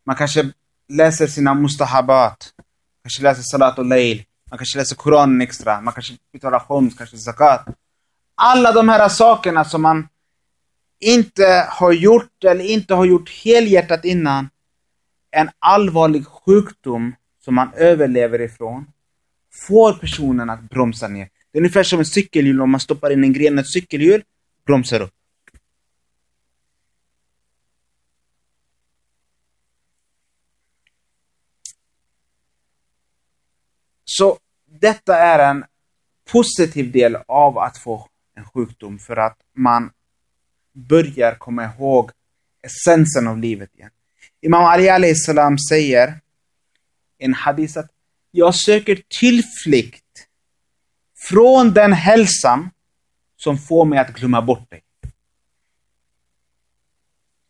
Man 0.03 0.15
kanske 0.15 0.51
läser 0.87 1.27
sina 1.27 1.53
mustahabat. 1.53 2.53
Kanske 3.03 3.23
läser 3.23 3.43
salat 3.43 3.79
och 3.79 3.85
leil. 3.85 4.25
Man 4.49 4.57
kanske 4.57 4.77
läser 4.77 4.95
Koranen 4.95 5.41
extra. 5.41 5.81
Man 5.81 5.93
kanske 5.93 6.13
betalar 6.33 6.59
khoms, 6.59 6.97
kanske 6.97 7.17
zakat. 7.17 7.67
Alla 8.35 8.71
de 8.71 8.89
här 8.89 9.09
sakerna 9.09 9.65
som 9.65 9.81
man 9.81 10.07
inte 10.99 11.67
har 11.69 11.91
gjort 11.91 12.43
eller 12.43 12.65
inte 12.65 12.93
har 12.93 13.05
gjort 13.05 13.29
helhjärtat 13.29 14.05
innan. 14.05 14.49
En 15.31 15.49
allvarlig 15.59 16.27
sjukdom 16.27 17.15
som 17.49 17.55
man 17.55 17.73
överlever 17.73 18.41
ifrån 18.41 18.85
får 19.67 19.93
personen 19.93 20.49
att 20.49 20.61
bromsa 20.61 21.07
ner. 21.07 21.29
Det 21.51 21.57
är 21.57 21.61
ungefär 21.61 21.83
som 21.83 21.99
ett 21.99 22.07
cykelhjul, 22.07 22.61
om 22.61 22.71
man 22.71 22.79
stoppar 22.79 23.11
in 23.11 23.23
en 23.23 23.33
gren 23.33 23.57
i 23.57 23.61
ett 23.61 23.71
cykelhjul, 23.71 24.23
bromsar 24.65 25.01
upp. 25.01 25.13
Så 34.05 34.37
detta 34.65 35.15
är 35.15 35.49
en 35.51 35.65
positiv 36.31 36.91
del 36.91 37.17
av 37.27 37.57
att 37.57 37.77
få 37.77 38.07
en 38.35 38.45
sjukdom 38.45 38.99
för 38.99 39.17
att 39.17 39.37
man 39.53 39.91
börjar 40.73 41.35
komma 41.35 41.65
ihåg 41.65 42.11
essensen 42.61 43.27
av 43.27 43.37
livet 43.37 43.75
igen. 43.75 43.91
Imam 44.41 44.63
Ali 44.63 45.15
salam 45.15 45.57
säger 45.57 46.19
en 47.19 47.33
hadis 47.33 47.77
att 47.77 47.91
jag 48.31 48.55
söker 48.55 49.03
tillflykt 49.19 50.27
från 51.17 51.73
den 51.73 51.93
hälsan 51.93 52.69
som 53.37 53.57
får 53.57 53.85
mig 53.85 53.99
att 53.99 54.13
glömma 54.13 54.41
bort 54.41 54.69
dig. 54.69 54.83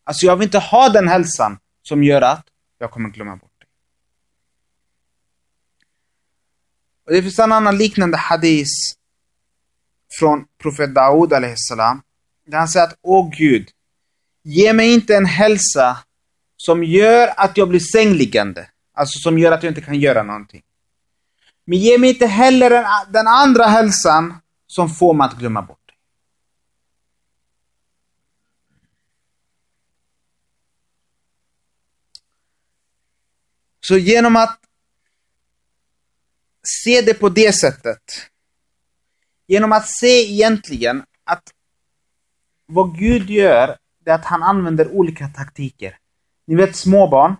Alltså 0.04 0.26
jag 0.26 0.36
vill 0.36 0.46
inte 0.46 0.58
ha 0.58 0.88
den 0.88 1.08
hälsan 1.08 1.58
som 1.82 2.04
gör 2.04 2.22
att 2.22 2.46
jag 2.78 2.90
kommer 2.90 3.08
glömma 3.08 3.36
bort 3.36 3.60
dig. 3.60 3.68
Och 7.06 7.12
det 7.12 7.22
finns 7.22 7.38
en 7.38 7.52
annan 7.52 7.78
liknande 7.78 8.16
hadis 8.16 8.94
från 10.18 10.46
profet 10.58 10.94
Daoud 10.94 11.32
salam 11.56 12.02
där 12.46 12.58
han 12.58 12.68
säger 12.68 12.86
att 12.86 12.98
Åh 13.02 13.30
Gud, 13.38 13.68
ge 14.42 14.72
mig 14.72 14.94
inte 14.94 15.16
en 15.16 15.26
hälsa 15.26 15.98
som 16.56 16.84
gör 16.84 17.32
att 17.36 17.56
jag 17.56 17.68
blir 17.68 17.80
sängliggande. 17.80 18.70
Alltså 19.00 19.18
som 19.18 19.38
gör 19.38 19.52
att 19.52 19.62
jag 19.62 19.70
inte 19.70 19.80
kan 19.80 20.00
göra 20.00 20.22
någonting. 20.22 20.62
Men 21.64 21.78
ge 21.78 21.98
mig 21.98 22.10
inte 22.10 22.26
heller 22.26 22.70
den, 22.70 22.84
den 23.12 23.26
andra 23.26 23.64
hälsan 23.64 24.34
som 24.66 24.90
får 24.90 25.14
mig 25.14 25.24
att 25.24 25.38
glömma 25.38 25.62
bort 25.62 25.88
dig. 25.88 25.96
Så 33.80 33.96
genom 33.96 34.36
att 34.36 34.60
se 36.82 37.00
det 37.00 37.14
på 37.14 37.28
det 37.28 37.52
sättet, 37.52 38.02
genom 39.46 39.72
att 39.72 39.88
se 39.88 40.32
egentligen 40.32 41.04
att 41.24 41.52
vad 42.66 42.98
Gud 42.98 43.30
gör, 43.30 43.78
det 44.04 44.10
är 44.10 44.14
att 44.14 44.24
han 44.24 44.42
använder 44.42 44.88
olika 44.88 45.28
taktiker. 45.28 45.98
Ni 46.46 46.56
vet 46.56 46.76
småbarn, 46.76 47.36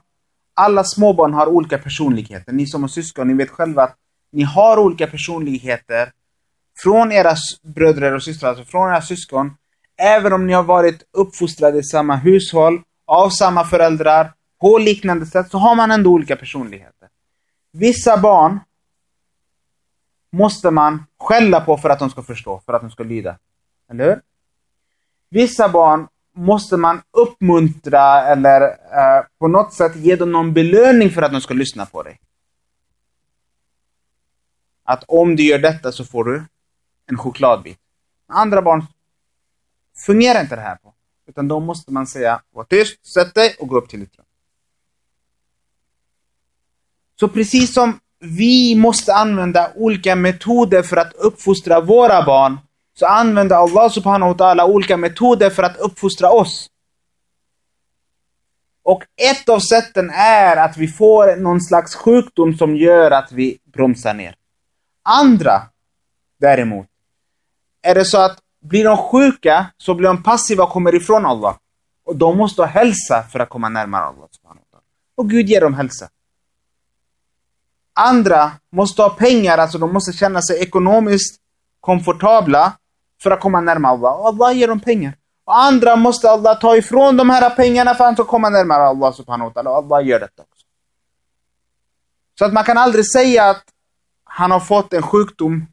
alla 0.60 0.84
småbarn 0.84 1.34
har 1.34 1.46
olika 1.46 1.78
personligheter. 1.78 2.52
Ni 2.52 2.66
som 2.66 2.82
har 2.82 2.88
syskon, 2.88 3.28
ni 3.28 3.34
vet 3.34 3.50
själva 3.50 3.82
att 3.82 3.96
ni 4.32 4.42
har 4.42 4.78
olika 4.78 5.06
personligheter 5.06 6.12
från 6.82 7.12
era 7.12 7.34
bröder 7.62 8.12
och 8.14 8.22
systrar, 8.22 8.48
alltså 8.48 8.64
från 8.64 8.90
era 8.90 9.02
syskon. 9.02 9.56
Även 9.96 10.32
om 10.32 10.46
ni 10.46 10.52
har 10.52 10.62
varit 10.62 11.02
uppfostrade 11.12 11.78
i 11.78 11.82
samma 11.82 12.16
hushåll, 12.16 12.82
av 13.06 13.30
samma 13.30 13.64
föräldrar, 13.64 14.32
på 14.60 14.78
liknande 14.78 15.26
sätt 15.26 15.50
så 15.50 15.58
har 15.58 15.74
man 15.74 15.90
ändå 15.90 16.10
olika 16.10 16.36
personligheter. 16.36 17.08
Vissa 17.72 18.16
barn 18.16 18.60
måste 20.32 20.70
man 20.70 21.04
skälla 21.18 21.60
på 21.60 21.76
för 21.76 21.90
att 21.90 21.98
de 21.98 22.10
ska 22.10 22.22
förstå, 22.22 22.62
för 22.66 22.72
att 22.72 22.80
de 22.80 22.90
ska 22.90 23.02
lyda. 23.04 23.38
Eller 23.90 24.04
hur? 24.04 24.20
Vissa 25.30 25.68
barn 25.68 26.08
måste 26.36 26.76
man 26.76 27.02
uppmuntra 27.10 28.26
eller 28.26 28.60
eh, 28.70 29.24
på 29.38 29.48
något 29.48 29.72
sätt 29.72 29.96
ge 29.96 30.16
dem 30.16 30.32
någon 30.32 30.52
belöning 30.52 31.10
för 31.10 31.22
att 31.22 31.32
de 31.32 31.40
ska 31.40 31.54
lyssna 31.54 31.86
på 31.86 32.02
dig. 32.02 32.20
Att 34.84 35.04
om 35.08 35.36
du 35.36 35.42
gör 35.42 35.58
detta 35.58 35.92
så 35.92 36.04
får 36.04 36.24
du 36.24 36.44
en 37.06 37.18
chokladbit. 37.18 37.78
Andra 38.28 38.62
barn 38.62 38.86
fungerar 40.06 40.40
inte 40.40 40.56
det 40.56 40.62
här 40.62 40.76
på. 40.76 40.94
Utan 41.26 41.48
då 41.48 41.60
måste 41.60 41.92
man 41.92 42.06
säga, 42.06 42.42
var 42.50 42.64
tyst, 42.64 43.06
sätt 43.06 43.34
dig 43.34 43.56
och 43.60 43.68
gå 43.68 43.78
upp 43.78 43.88
till 43.88 44.00
ditt 44.00 44.16
rum. 44.18 44.24
Så 47.20 47.28
precis 47.28 47.74
som 47.74 48.00
vi 48.18 48.74
måste 48.74 49.14
använda 49.14 49.72
olika 49.74 50.16
metoder 50.16 50.82
för 50.82 50.96
att 50.96 51.12
uppfostra 51.12 51.80
våra 51.80 52.24
barn, 52.24 52.58
så 52.94 53.06
använder 53.06 53.56
Allah 53.56 53.90
subhanahu 53.90 54.32
wa 54.32 54.38
ta'ala 54.38 54.64
olika 54.64 54.96
metoder 54.96 55.50
för 55.50 55.62
att 55.62 55.76
uppfostra 55.76 56.30
oss. 56.30 56.70
Och 58.82 59.04
ett 59.16 59.48
av 59.48 59.58
sätten 59.58 60.10
är 60.14 60.56
att 60.56 60.76
vi 60.76 60.88
får 60.88 61.36
någon 61.36 61.60
slags 61.60 61.94
sjukdom 61.94 62.54
som 62.54 62.76
gör 62.76 63.10
att 63.10 63.32
vi 63.32 63.58
bromsar 63.64 64.14
ner. 64.14 64.34
Andra, 65.02 65.62
däremot, 66.40 66.86
är 67.82 67.94
det 67.94 68.04
så 68.04 68.18
att 68.18 68.38
blir 68.60 68.84
de 68.84 68.96
sjuka 68.96 69.66
så 69.76 69.94
blir 69.94 70.08
de 70.08 70.22
passiva 70.22 70.64
och 70.64 70.70
kommer 70.70 70.94
ifrån 70.94 71.26
Allah. 71.26 71.56
Och 72.04 72.16
de 72.16 72.36
måste 72.36 72.62
ha 72.62 72.66
hälsa 72.66 73.22
för 73.22 73.40
att 73.40 73.48
komma 73.48 73.68
närmare 73.68 74.04
Allah. 74.04 74.28
Och 75.16 75.30
Gud 75.30 75.48
ger 75.48 75.60
dem 75.60 75.74
hälsa. 75.74 76.08
Andra 77.94 78.52
måste 78.72 79.02
ha 79.02 79.10
pengar, 79.10 79.58
alltså 79.58 79.78
de 79.78 79.92
måste 79.92 80.12
känna 80.12 80.42
sig 80.42 80.62
ekonomiskt 80.62 81.39
komfortabla 81.80 82.72
för 83.22 83.30
att 83.30 83.40
komma 83.40 83.60
närmare 83.60 83.92
Allah. 83.92 84.12
Och 84.12 84.26
Allah 84.26 84.52
ger 84.56 84.68
dem 84.68 84.80
pengar. 84.80 85.14
Och 85.44 85.58
andra 85.58 85.96
måste 85.96 86.30
Allah 86.30 86.58
ta 86.60 86.76
ifrån 86.76 87.16
de 87.16 87.30
här 87.30 87.50
pengarna 87.50 87.94
för 87.94 88.04
att 88.04 88.16
de 88.16 88.22
ska 88.22 88.30
komma 88.30 88.48
närmare 88.48 88.82
Allah 88.82 89.12
subhanahu 89.12 89.50
wa 89.50 89.62
ta'ala. 89.62 89.68
Och 89.68 89.76
Allah 89.76 90.06
gör 90.06 90.20
detta 90.20 90.42
också. 90.42 90.66
Så 92.38 92.44
att 92.44 92.52
man 92.52 92.64
kan 92.64 92.78
aldrig 92.78 93.12
säga 93.12 93.50
att 93.50 93.64
han 94.24 94.50
har 94.50 94.60
fått 94.60 94.92
en 94.92 95.02
sjukdom 95.02 95.66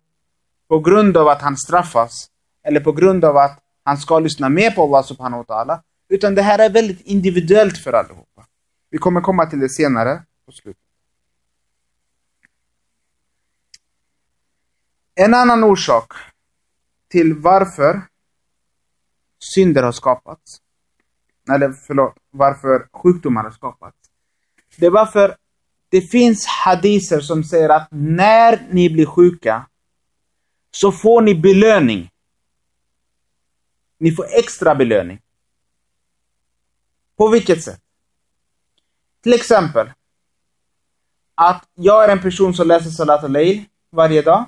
på 0.69 0.79
grund 0.79 1.17
av 1.17 1.27
att 1.27 1.41
han 1.41 1.57
straffas. 1.57 2.27
Eller 2.63 2.79
på 2.79 2.91
grund 2.91 3.25
av 3.25 3.37
att 3.37 3.59
han 3.83 3.97
ska 3.97 4.19
lyssna 4.19 4.49
mer 4.49 4.71
på 4.71 4.83
Allah 4.83 5.03
subhanahu 5.03 5.43
wa 5.47 5.55
ta'ala. 5.55 5.79
Utan 6.09 6.35
det 6.35 6.41
här 6.41 6.59
är 6.59 6.69
väldigt 6.69 7.01
individuellt 7.01 7.77
för 7.77 7.93
allihopa. 7.93 8.45
Vi 8.89 8.97
kommer 8.97 9.21
komma 9.21 9.45
till 9.45 9.59
det 9.59 9.69
senare 9.69 10.21
på 10.45 10.51
slutet. 10.51 10.86
En 15.19 15.33
annan 15.33 15.63
orsak 15.63 16.13
till 17.09 17.33
varför 17.33 18.01
synder 19.39 19.83
har 19.83 19.91
skapats, 19.91 20.61
eller 21.49 21.71
förlåt, 21.71 22.15
varför 22.31 22.87
sjukdomar 22.93 23.43
har 23.43 23.51
skapats. 23.51 23.97
Det 24.77 24.85
är 24.85 24.89
varför 24.89 25.35
det 25.89 26.01
finns 26.01 26.45
hadiser 26.45 27.19
som 27.19 27.43
säger 27.43 27.69
att 27.69 27.87
när 27.91 28.67
ni 28.71 28.89
blir 28.89 29.05
sjuka 29.05 29.67
så 30.71 30.91
får 30.91 31.21
ni 31.21 31.35
belöning. 31.35 32.11
Ni 33.97 34.11
får 34.11 34.25
extra 34.29 34.75
belöning. 34.75 35.21
På 37.17 37.29
vilket 37.29 37.63
sätt? 37.63 37.81
Till 39.23 39.33
exempel 39.33 39.91
att 41.35 41.69
jag 41.73 42.03
är 42.03 42.09
en 42.09 42.21
person 42.21 42.53
som 42.53 42.67
läser 42.67 42.89
Salat 42.89 43.23
al-Layl 43.23 43.65
varje 43.89 44.21
dag. 44.21 44.45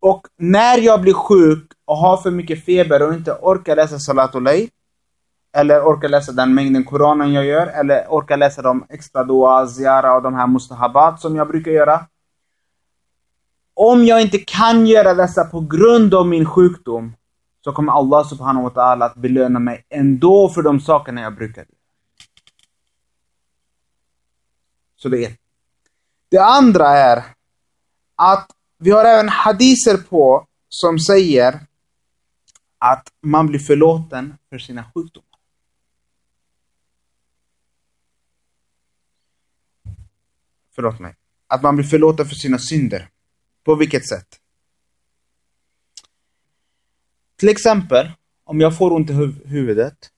Och 0.00 0.26
när 0.36 0.78
jag 0.78 1.00
blir 1.00 1.14
sjuk 1.14 1.72
och 1.84 1.96
har 1.96 2.16
för 2.16 2.30
mycket 2.30 2.64
feber 2.64 3.02
och 3.02 3.14
inte 3.14 3.32
orkar 3.32 3.76
läsa 3.76 3.98
Salatul 3.98 4.42
Layl, 4.42 4.68
eller 5.52 5.80
orkar 5.80 6.08
läsa 6.08 6.32
den 6.32 6.54
mängden 6.54 6.84
Koranen 6.84 7.32
jag 7.32 7.44
gör, 7.44 7.66
eller 7.66 8.06
orkar 8.08 8.36
läsa 8.36 8.62
de 8.62 8.86
extra 8.88 9.24
dua, 9.24 9.66
ziara 9.66 10.14
och 10.14 10.22
de 10.22 10.34
här 10.34 10.46
mustahabat 10.46 11.20
som 11.20 11.36
jag 11.36 11.48
brukar 11.48 11.70
göra. 11.70 12.06
Om 13.74 14.04
jag 14.04 14.22
inte 14.22 14.38
kan 14.38 14.86
göra 14.86 15.14
dessa 15.14 15.44
på 15.44 15.60
grund 15.60 16.14
av 16.14 16.26
min 16.26 16.46
sjukdom, 16.46 17.12
så 17.64 17.72
kommer 17.72 17.92
Allah 17.92 18.26
subhanahu 18.28 18.64
wa 18.64 18.70
ta'ala 18.70 19.04
att 19.04 19.14
belöna 19.14 19.58
mig 19.58 19.84
ändå 19.88 20.48
för 20.48 20.62
de 20.62 20.80
sakerna 20.80 21.20
jag 21.20 21.34
brukar 21.34 21.62
göra. 21.62 21.68
Så 24.96 25.08
det 25.08 25.24
är 25.24 25.32
Det 26.30 26.38
andra 26.38 26.88
är 26.88 27.24
att 28.16 28.50
vi 28.78 28.90
har 28.90 29.04
även 29.04 29.28
hadiser 29.28 29.96
på 29.96 30.46
som 30.68 30.98
säger 30.98 31.60
att 32.78 33.08
man 33.22 33.46
blir 33.46 33.58
förlåten 33.58 34.34
för 34.50 34.58
sina 34.58 34.84
sjukdomar. 34.94 35.28
Förlåt 40.74 41.00
mig. 41.00 41.14
Att 41.46 41.62
man 41.62 41.76
blir 41.76 41.86
förlåten 41.86 42.26
för 42.26 42.34
sina 42.34 42.58
synder. 42.58 43.08
På 43.64 43.74
vilket 43.74 44.08
sätt? 44.08 44.40
Till 47.36 47.48
exempel, 47.48 48.12
om 48.44 48.60
jag 48.60 48.78
får 48.78 48.92
ont 48.92 49.10
i 49.10 49.12
huv 49.12 49.46
huvudet. 49.46 50.10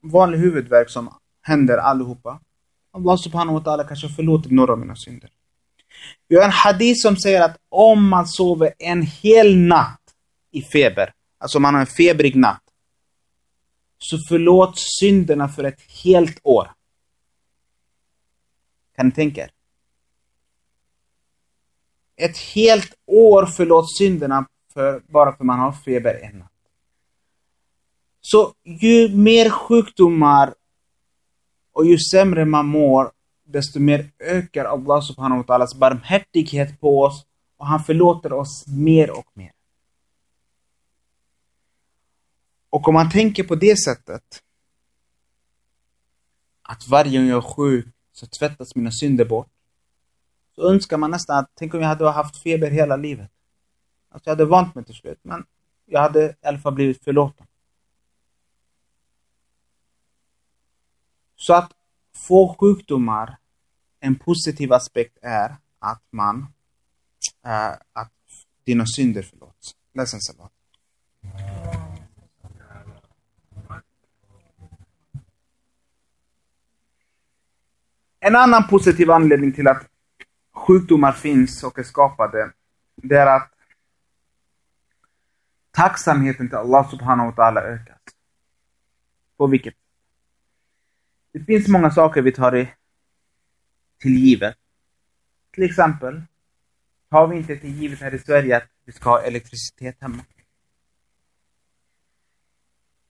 Vanlig 0.00 0.38
huvudvärk 0.38 0.90
som 0.90 1.14
händer 1.40 1.78
allihopa. 1.78 2.40
Allah 2.90 3.16
subhanahu 3.16 3.58
wa 3.58 3.64
ta'ala 3.64 3.88
kanske 3.88 4.08
förlåter 4.08 4.50
några 4.50 4.72
av 4.72 4.78
mina 4.78 4.96
synder. 4.96 5.30
Vi 6.28 6.36
har 6.36 6.44
en 6.44 6.50
hadith 6.50 7.02
som 7.02 7.16
säger 7.16 7.42
att 7.42 7.56
om 7.68 8.08
man 8.08 8.26
sover 8.26 8.74
en 8.78 9.02
hel 9.02 9.56
natt 9.56 10.00
i 10.50 10.62
feber, 10.62 11.12
alltså 11.38 11.60
man 11.60 11.74
har 11.74 11.80
en 11.80 11.86
febrig 11.86 12.36
natt, 12.36 12.62
så 13.98 14.18
förlåts 14.28 14.82
synderna 15.00 15.48
för 15.48 15.64
ett 15.64 15.80
helt 16.04 16.38
år. 16.42 16.70
Kan 18.96 19.06
ni 19.06 19.12
tänka 19.12 19.42
er? 19.42 19.50
Ett 22.16 22.38
helt 22.38 22.94
år 23.06 23.46
förlåts 23.46 23.98
synderna 23.98 24.46
för, 24.72 25.02
bara 25.08 25.36
för 25.36 25.44
man 25.44 25.58
har 25.58 25.72
feber 25.72 26.14
en 26.14 26.38
natt. 26.38 26.50
Så 28.20 28.52
ju 28.64 29.16
mer 29.16 29.50
sjukdomar 29.50 30.54
och 31.72 31.86
ju 31.86 31.98
sämre 31.98 32.44
man 32.44 32.66
mår, 32.66 33.12
desto 33.44 33.80
mer 33.80 34.10
ökar 34.18 34.64
Allah 34.64 35.02
subhanahu 35.02 35.42
wa 35.42 35.44
ta'alas 35.44 35.74
barmhärtighet 35.78 36.80
på 36.80 37.02
oss 37.02 37.26
och 37.56 37.66
han 37.66 37.84
förlåter 37.84 38.32
oss 38.32 38.64
mer 38.66 39.10
och 39.10 39.26
mer. 39.34 39.52
Och 42.70 42.88
om 42.88 42.94
man 42.94 43.10
tänker 43.10 43.44
på 43.44 43.54
det 43.54 43.76
sättet, 43.76 44.42
att 46.62 46.88
varje 46.88 47.18
gång 47.18 47.28
jag 47.28 47.36
är 47.36 47.54
sjuk 47.54 47.86
så 48.12 48.26
tvättas 48.26 48.74
mina 48.74 48.90
synder 48.90 49.24
bort, 49.24 49.48
så 50.54 50.70
önskar 50.70 50.96
man 50.96 51.10
nästan 51.10 51.38
att, 51.38 51.50
tänk 51.54 51.74
om 51.74 51.80
jag 51.80 51.88
hade 51.88 52.10
haft 52.10 52.36
feber 52.36 52.70
hela 52.70 52.96
livet. 52.96 53.30
Alltså 54.08 54.30
jag 54.30 54.36
hade 54.36 54.44
vant 54.44 54.74
mig 54.74 54.84
till 54.84 54.94
slut, 54.94 55.18
men 55.22 55.46
jag 55.86 56.00
hade 56.00 56.24
i 56.24 56.46
alla 56.46 56.58
fall 56.58 56.74
blivit 56.74 57.04
förlåten. 57.04 57.46
Så 61.36 61.54
att 61.54 61.72
få 62.16 62.56
sjukdomar, 62.60 63.36
en 64.00 64.14
positiv 64.14 64.72
aspekt 64.72 65.18
är 65.22 65.56
att 65.78 66.02
man, 66.10 66.46
äh, 67.46 67.72
att 67.92 68.12
dina 68.64 68.84
synder 68.86 69.22
förlåts. 69.22 69.76
Läs 69.94 70.14
en 70.14 70.20
salat. 70.20 70.52
En 78.20 78.36
annan 78.36 78.68
positiv 78.68 79.10
anledning 79.10 79.52
till 79.52 79.68
att 79.68 79.86
sjukdomar 80.52 81.12
finns 81.12 81.64
och 81.64 81.78
är 81.78 81.82
skapade, 81.82 82.52
det 82.96 83.16
är 83.16 83.26
att 83.26 83.50
tacksamheten 85.70 86.48
till 86.48 86.58
Allah 86.58 86.90
subhanahu 86.90 87.30
wa 87.30 87.34
ta'ala 87.36 87.60
ökas. 87.62 87.98
På 89.36 89.46
vilket? 89.46 89.74
Det 91.34 91.44
finns 91.44 91.68
många 91.68 91.90
saker 91.90 92.22
vi 92.22 92.32
tar 92.32 92.56
i 92.56 92.68
till 94.00 94.14
givet. 94.14 94.56
Till 95.54 95.64
exempel 95.64 96.22
tar 97.10 97.26
vi 97.26 97.36
inte 97.36 97.56
till 97.56 97.70
givet 97.70 98.00
här 98.00 98.14
i 98.14 98.18
Sverige 98.18 98.56
att 98.56 98.68
vi 98.84 98.92
ska 98.92 99.10
ha 99.10 99.22
elektricitet 99.22 99.96
hemma. 100.00 100.24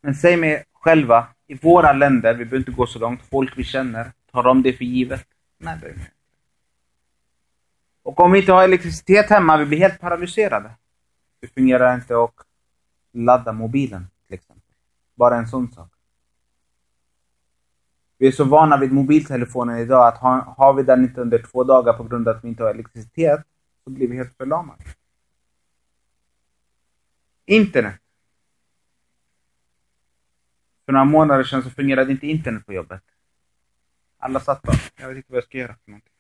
Men 0.00 0.14
säg 0.14 0.36
mig 0.36 0.64
själva, 0.72 1.28
i 1.46 1.54
våra 1.54 1.92
länder, 1.92 2.34
vi 2.34 2.44
behöver 2.44 2.56
inte 2.56 2.70
gå 2.70 2.86
så 2.86 2.98
långt, 2.98 3.22
folk 3.30 3.58
vi 3.58 3.64
känner, 3.64 4.12
tar 4.32 4.42
de 4.42 4.62
det 4.62 4.72
för 4.72 4.84
givet? 4.84 5.26
Nej, 5.58 5.78
det 5.82 5.88
inte. 5.88 6.10
Och 8.02 8.20
om 8.20 8.32
vi 8.32 8.38
inte 8.38 8.52
har 8.52 8.64
elektricitet 8.64 9.30
hemma, 9.30 9.56
vi 9.56 9.66
blir 9.66 9.78
helt 9.78 10.00
paralyserade. 10.00 10.70
Det 11.40 11.48
fungerar 11.48 11.94
inte 11.94 12.24
att 12.24 12.34
ladda 13.12 13.52
mobilen, 13.52 14.06
till 14.26 14.34
exempel. 14.34 14.74
Bara 15.14 15.36
en 15.36 15.48
sån 15.48 15.72
sak. 15.72 15.93
Vi 18.18 18.26
är 18.26 18.32
så 18.32 18.44
vana 18.44 18.76
vid 18.76 18.92
mobiltelefonen 18.92 19.78
idag 19.78 20.08
att 20.08 20.18
har, 20.18 20.40
har 20.40 20.74
vi 20.74 20.82
den 20.82 21.04
inte 21.04 21.20
under 21.20 21.42
två 21.42 21.64
dagar 21.64 21.92
på 21.92 22.04
grund 22.04 22.28
av 22.28 22.36
att 22.36 22.44
vi 22.44 22.48
inte 22.48 22.62
har 22.62 22.70
elektricitet 22.70 23.40
så 23.84 23.90
blir 23.90 24.08
vi 24.08 24.16
helt 24.16 24.36
förlamade. 24.36 24.84
Internet. 27.46 28.00
För 30.84 30.92
några 30.92 31.04
månader 31.04 31.44
sedan 31.44 31.62
så 31.62 31.70
fungerade 31.70 32.12
inte 32.12 32.26
internet 32.26 32.66
på 32.66 32.72
jobbet. 32.72 33.02
Alla 34.18 34.40
satt 34.40 34.62
bara, 34.62 34.76
jag 34.96 35.08
vet 35.08 35.16
inte 35.16 35.32
vad 35.32 35.36
jag 35.36 35.44
ska 35.44 35.58
göra 35.58 35.76
för 35.84 35.90
någonting. 35.90 36.12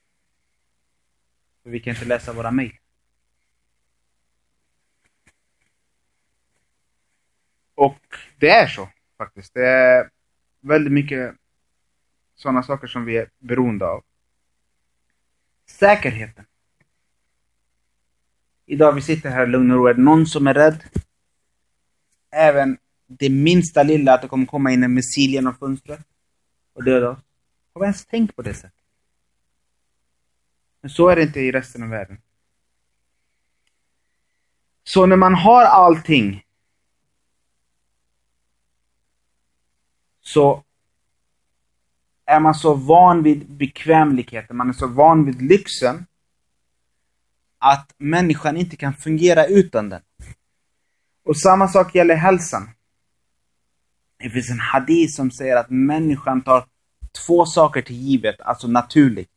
För 1.62 1.70
vi 1.70 1.80
kan 1.80 1.94
inte 1.94 2.04
läsa 2.04 2.32
våra 2.32 2.50
mejl. 2.50 2.78
Och 7.74 8.00
det 8.38 8.50
är 8.50 8.66
så 8.66 8.88
faktiskt. 9.18 9.54
Det 9.54 9.66
är 9.66 10.10
väldigt 10.60 10.92
mycket 10.92 11.34
sådana 12.34 12.62
saker 12.62 12.86
som 12.86 13.04
vi 13.04 13.16
är 13.16 13.30
beroende 13.38 13.86
av. 13.86 14.04
Säkerheten. 15.66 16.44
Idag 18.66 18.92
vi 18.92 19.02
sitter 19.02 19.30
här 19.30 19.46
i 19.46 19.50
lugn 19.50 19.70
och 19.70 19.76
ro. 19.76 19.86
Är 19.86 19.94
det 19.94 20.02
någon 20.02 20.26
som 20.26 20.46
är 20.46 20.54
rädd? 20.54 20.84
Även 22.30 22.78
det 23.06 23.30
minsta 23.30 23.82
lilla 23.82 24.14
att 24.14 24.22
det 24.22 24.28
kommer 24.28 24.46
komma 24.46 24.72
in 24.72 24.82
en 24.82 24.94
missil 24.94 25.30
genom 25.30 25.54
fönstret 25.54 26.06
och 26.72 26.84
döda 26.84 27.10
oss. 27.10 27.18
Har 27.72 27.80
vi 27.80 27.84
ens 27.84 28.06
tänkt 28.06 28.36
på 28.36 28.42
det 28.42 28.54
sättet? 28.54 28.72
Men 30.80 30.90
så 30.90 31.08
är 31.08 31.16
det 31.16 31.22
inte 31.22 31.40
i 31.40 31.52
resten 31.52 31.82
av 31.82 31.88
världen. 31.88 32.20
Så 34.84 35.06
när 35.06 35.16
man 35.16 35.34
har 35.34 35.64
allting 35.64 36.46
så 40.20 40.64
är 42.26 42.40
man 42.40 42.54
så 42.54 42.74
van 42.74 43.22
vid 43.22 43.50
bekvämligheten, 43.50 44.56
man 44.56 44.68
är 44.68 44.72
så 44.72 44.86
van 44.86 45.24
vid 45.24 45.42
lyxen 45.42 46.06
att 47.58 47.94
människan 47.98 48.56
inte 48.56 48.76
kan 48.76 48.94
fungera 48.94 49.46
utan 49.46 49.88
den. 49.88 50.02
Och 51.24 51.40
samma 51.40 51.68
sak 51.68 51.94
gäller 51.94 52.14
hälsan. 52.14 52.70
Det 54.18 54.30
finns 54.30 54.50
en 54.50 54.60
hadith 54.60 55.16
som 55.16 55.30
säger 55.30 55.56
att 55.56 55.70
människan 55.70 56.42
tar 56.42 56.64
två 57.26 57.46
saker 57.46 57.82
till 57.82 57.96
givet, 57.96 58.40
alltså 58.40 58.66
naturligt. 58.66 59.30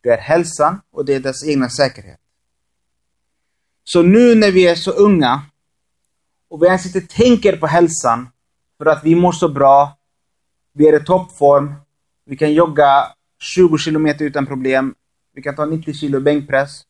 Det 0.00 0.08
är 0.08 0.18
hälsan 0.18 0.80
och 0.90 1.04
det 1.04 1.14
är 1.14 1.20
dess 1.20 1.44
egna 1.44 1.68
säkerhet. 1.68 2.20
Så 3.84 4.02
nu 4.02 4.34
när 4.34 4.52
vi 4.52 4.66
är 4.66 4.74
så 4.74 4.90
unga 4.90 5.42
och 6.48 6.62
vi 6.62 6.66
ens 6.66 6.86
inte 6.86 7.00
tänker 7.00 7.56
på 7.56 7.66
hälsan 7.66 8.28
för 8.78 8.86
att 8.86 9.04
vi 9.04 9.14
mår 9.14 9.32
så 9.32 9.48
bra, 9.48 9.98
vi 10.72 10.88
är 10.88 11.00
i 11.00 11.04
toppform, 11.04 11.74
vi 12.26 12.36
kan 12.36 12.54
jogga 12.54 13.12
20 13.38 13.78
kilometer 13.78 14.24
utan 14.24 14.46
problem, 14.46 14.94
vi 15.34 15.42
kan 15.42 15.56
ta 15.56 15.64
90 15.64 15.94
kilo 15.94 16.20
bänkpress. 16.20 16.82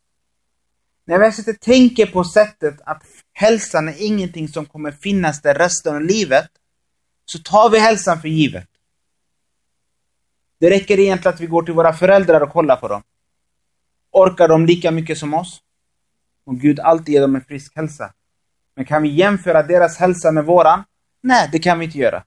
När 1.04 1.18
vi 1.18 1.32
sitter 1.32 1.52
inte 1.52 1.64
tänker 1.64 2.06
på 2.06 2.24
sättet 2.24 2.80
att 2.84 3.02
hälsan 3.32 3.88
är 3.88 3.94
ingenting 3.98 4.48
som 4.48 4.66
kommer 4.66 4.90
finnas 4.92 5.42
där 5.42 5.54
resten 5.54 5.94
av 5.94 6.02
livet, 6.02 6.48
så 7.24 7.38
tar 7.38 7.70
vi 7.70 7.78
hälsan 7.78 8.20
för 8.20 8.28
givet. 8.28 8.68
Det 10.60 10.70
räcker 10.70 10.98
egentligen 10.98 11.34
att 11.34 11.40
vi 11.40 11.46
går 11.46 11.62
till 11.62 11.74
våra 11.74 11.92
föräldrar 11.92 12.40
och 12.40 12.50
kollar 12.50 12.76
på 12.76 12.88
dem. 12.88 13.02
Orkar 14.10 14.48
de 14.48 14.66
lika 14.66 14.90
mycket 14.90 15.18
som 15.18 15.34
oss? 15.34 15.60
Och 16.44 16.60
Gud 16.60 16.80
alltid 16.80 17.14
ger 17.14 17.20
dem 17.20 17.36
en 17.36 17.44
frisk 17.44 17.76
hälsa. 17.76 18.12
Men 18.74 18.84
kan 18.84 19.02
vi 19.02 19.08
jämföra 19.08 19.62
deras 19.62 19.96
hälsa 19.96 20.32
med 20.32 20.44
våran? 20.44 20.84
Nej, 21.20 21.48
det 21.52 21.58
kan 21.58 21.78
vi 21.78 21.84
inte 21.84 21.98
göra. 21.98 22.24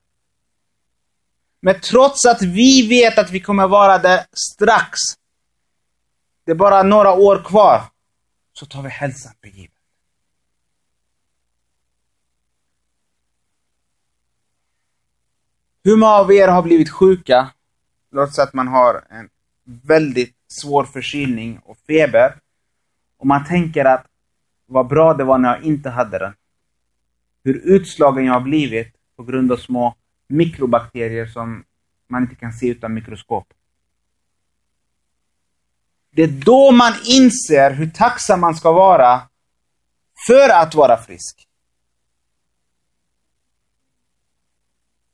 Men 1.60 1.80
trots 1.82 2.26
att 2.26 2.42
vi 2.42 2.88
vet 2.88 3.18
att 3.18 3.32
vi 3.32 3.40
kommer 3.40 3.68
vara 3.68 3.98
där 3.98 4.26
strax, 4.34 5.00
det 6.46 6.52
är 6.52 6.56
bara 6.56 6.84
några 6.84 7.14
år 7.14 7.44
kvar, 7.46 7.82
så 8.54 8.66
tar 8.66 8.82
vi 8.82 8.90
hälsan 8.90 9.34
för 9.42 9.48
givet. 9.48 9.74
Hur 15.84 15.98
många 15.98 16.12
av 16.12 16.32
er 16.32 16.48
har 16.48 16.62
blivit 16.62 16.90
sjuka? 16.90 17.50
Låt 18.12 18.36
säga 18.36 18.48
att 18.48 18.54
man 18.54 18.68
har 18.68 19.04
en 19.10 19.30
väldigt 19.64 20.36
svår 20.48 20.84
förkylning 20.84 21.60
och 21.66 21.78
feber. 21.88 22.38
Och 23.18 23.28
man 23.28 23.46
tänker 23.46 23.86
att 23.86 24.06
vad 24.66 24.88
bra 24.88 25.14
det 25.14 25.24
var 25.24 25.38
när 25.38 25.56
jag 25.56 25.64
inte 25.64 25.90
hade 25.90 26.20
den. 26.20 26.34
Hur 27.44 27.62
utslagen 27.64 28.26
jag 28.26 28.34
har 28.34 28.42
blivit 28.42 28.96
på 29.16 29.24
grund 29.24 29.52
av 29.52 29.58
små 29.58 29.96
mikrobakterier 30.30 31.26
som 31.26 31.64
man 32.08 32.24
inte 32.24 32.36
kan 32.36 32.54
se 32.54 32.68
utan 32.68 32.94
mikroskop. 32.94 33.54
Det 36.12 36.24
är 36.24 36.28
då 36.28 36.72
man 36.72 36.94
inser 37.06 37.72
hur 37.72 37.90
tacksam 37.90 38.40
man 38.42 38.56
ska 38.56 38.72
vara 38.72 39.22
för 40.28 40.50
att 40.50 40.76
vara 40.76 40.98
frisk. 40.98 41.48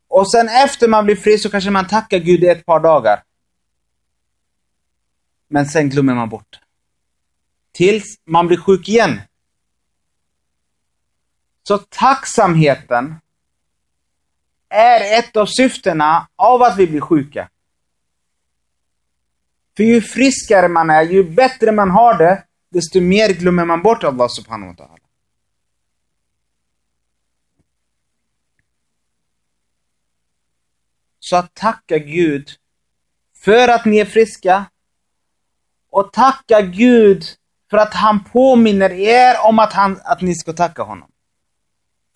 Och 0.07 0.31
sen 0.31 0.49
efter 0.49 0.87
man 0.87 1.05
blir 1.05 1.15
frisk 1.15 1.43
så 1.43 1.49
kanske 1.49 1.69
man 1.69 1.87
tackar 1.87 2.17
Gud 2.17 2.43
i 2.43 2.47
ett 2.47 2.65
par 2.65 2.79
dagar. 2.79 3.23
Men 5.47 5.65
sen 5.65 5.89
glömmer 5.89 6.15
man 6.15 6.29
bort 6.29 6.59
Tills 7.71 8.19
man 8.25 8.47
blir 8.47 8.57
sjuk 8.57 8.89
igen. 8.89 9.21
Så 11.63 11.77
tacksamheten 11.77 13.15
är 14.75 15.19
ett 15.19 15.37
av 15.37 15.45
syftena 15.45 16.27
av 16.35 16.63
att 16.63 16.77
vi 16.77 16.87
blir 16.87 17.01
sjuka. 17.01 17.49
För 19.77 19.83
ju 19.83 20.01
friskare 20.01 20.67
man 20.67 20.89
är, 20.89 21.01
ju 21.01 21.23
bättre 21.23 21.71
man 21.71 21.91
har 21.91 22.17
det, 22.17 22.43
desto 22.71 23.01
mer 23.01 23.29
glömmer 23.29 23.65
man 23.65 23.81
bort 23.81 24.03
Allah 24.03 24.27
subhanahu 24.27 24.67
wa 24.67 24.85
ta'ala. 24.85 24.97
Så 31.19 31.35
att 31.35 31.53
tacka 31.53 31.97
Gud 31.97 32.49
för 33.37 33.67
att 33.67 33.85
ni 33.85 33.97
är 33.97 34.05
friska 34.05 34.65
och 35.89 36.13
tacka 36.13 36.61
Gud 36.61 37.23
för 37.69 37.77
att 37.77 37.93
han 37.93 38.23
påminner 38.23 38.91
er 38.91 39.35
om 39.43 39.59
att, 39.59 39.73
han, 39.73 39.99
att 40.03 40.21
ni 40.21 40.35
ska 40.35 40.53
tacka 40.53 40.83
honom. 40.83 41.09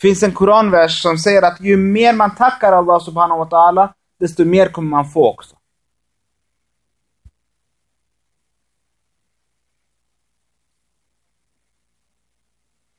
Det 0.01 0.07
finns 0.07 0.23
en 0.23 0.33
koranvers 0.33 1.01
som 1.01 1.17
säger 1.17 1.41
att 1.41 1.61
ju 1.61 1.77
mer 1.77 2.13
man 2.13 2.35
tackar 2.35 2.73
Allah 2.73 2.99
subhanahu 2.99 3.39
wa 3.39 3.45
ta'ala, 3.45 3.93
desto 4.19 4.45
mer 4.45 4.69
kommer 4.69 4.89
man 4.89 5.11
få 5.11 5.29
också. 5.29 5.55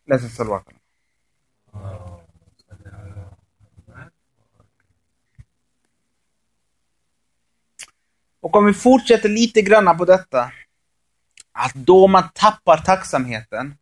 Läs 0.06 0.22
en 0.22 0.30
salawat. 0.30 0.66
Och 8.40 8.56
om 8.56 8.66
vi 8.66 8.74
fortsätter 8.74 9.28
lite 9.28 9.62
granna 9.62 9.94
på 9.94 10.04
detta, 10.04 10.52
att 11.52 11.74
då 11.74 12.06
man 12.06 12.28
tappar 12.34 12.76
tacksamheten, 12.76 13.74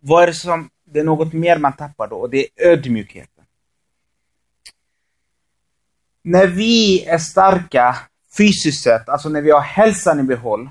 vad 0.00 0.22
är 0.22 0.26
det 0.26 0.34
som, 0.34 0.70
det 0.86 1.00
är 1.00 1.04
något 1.04 1.32
mer 1.32 1.58
man 1.58 1.72
tappar 1.72 2.08
då, 2.08 2.16
och 2.16 2.30
det 2.30 2.38
är 2.38 2.68
ödmjukheten. 2.68 3.44
När 6.22 6.46
vi 6.46 7.04
är 7.04 7.18
starka 7.18 7.96
fysiskt 8.36 8.82
sett, 8.82 9.08
alltså 9.08 9.28
när 9.28 9.42
vi 9.42 9.50
har 9.50 9.60
hälsan 9.60 10.20
i 10.20 10.22
behåll, 10.22 10.70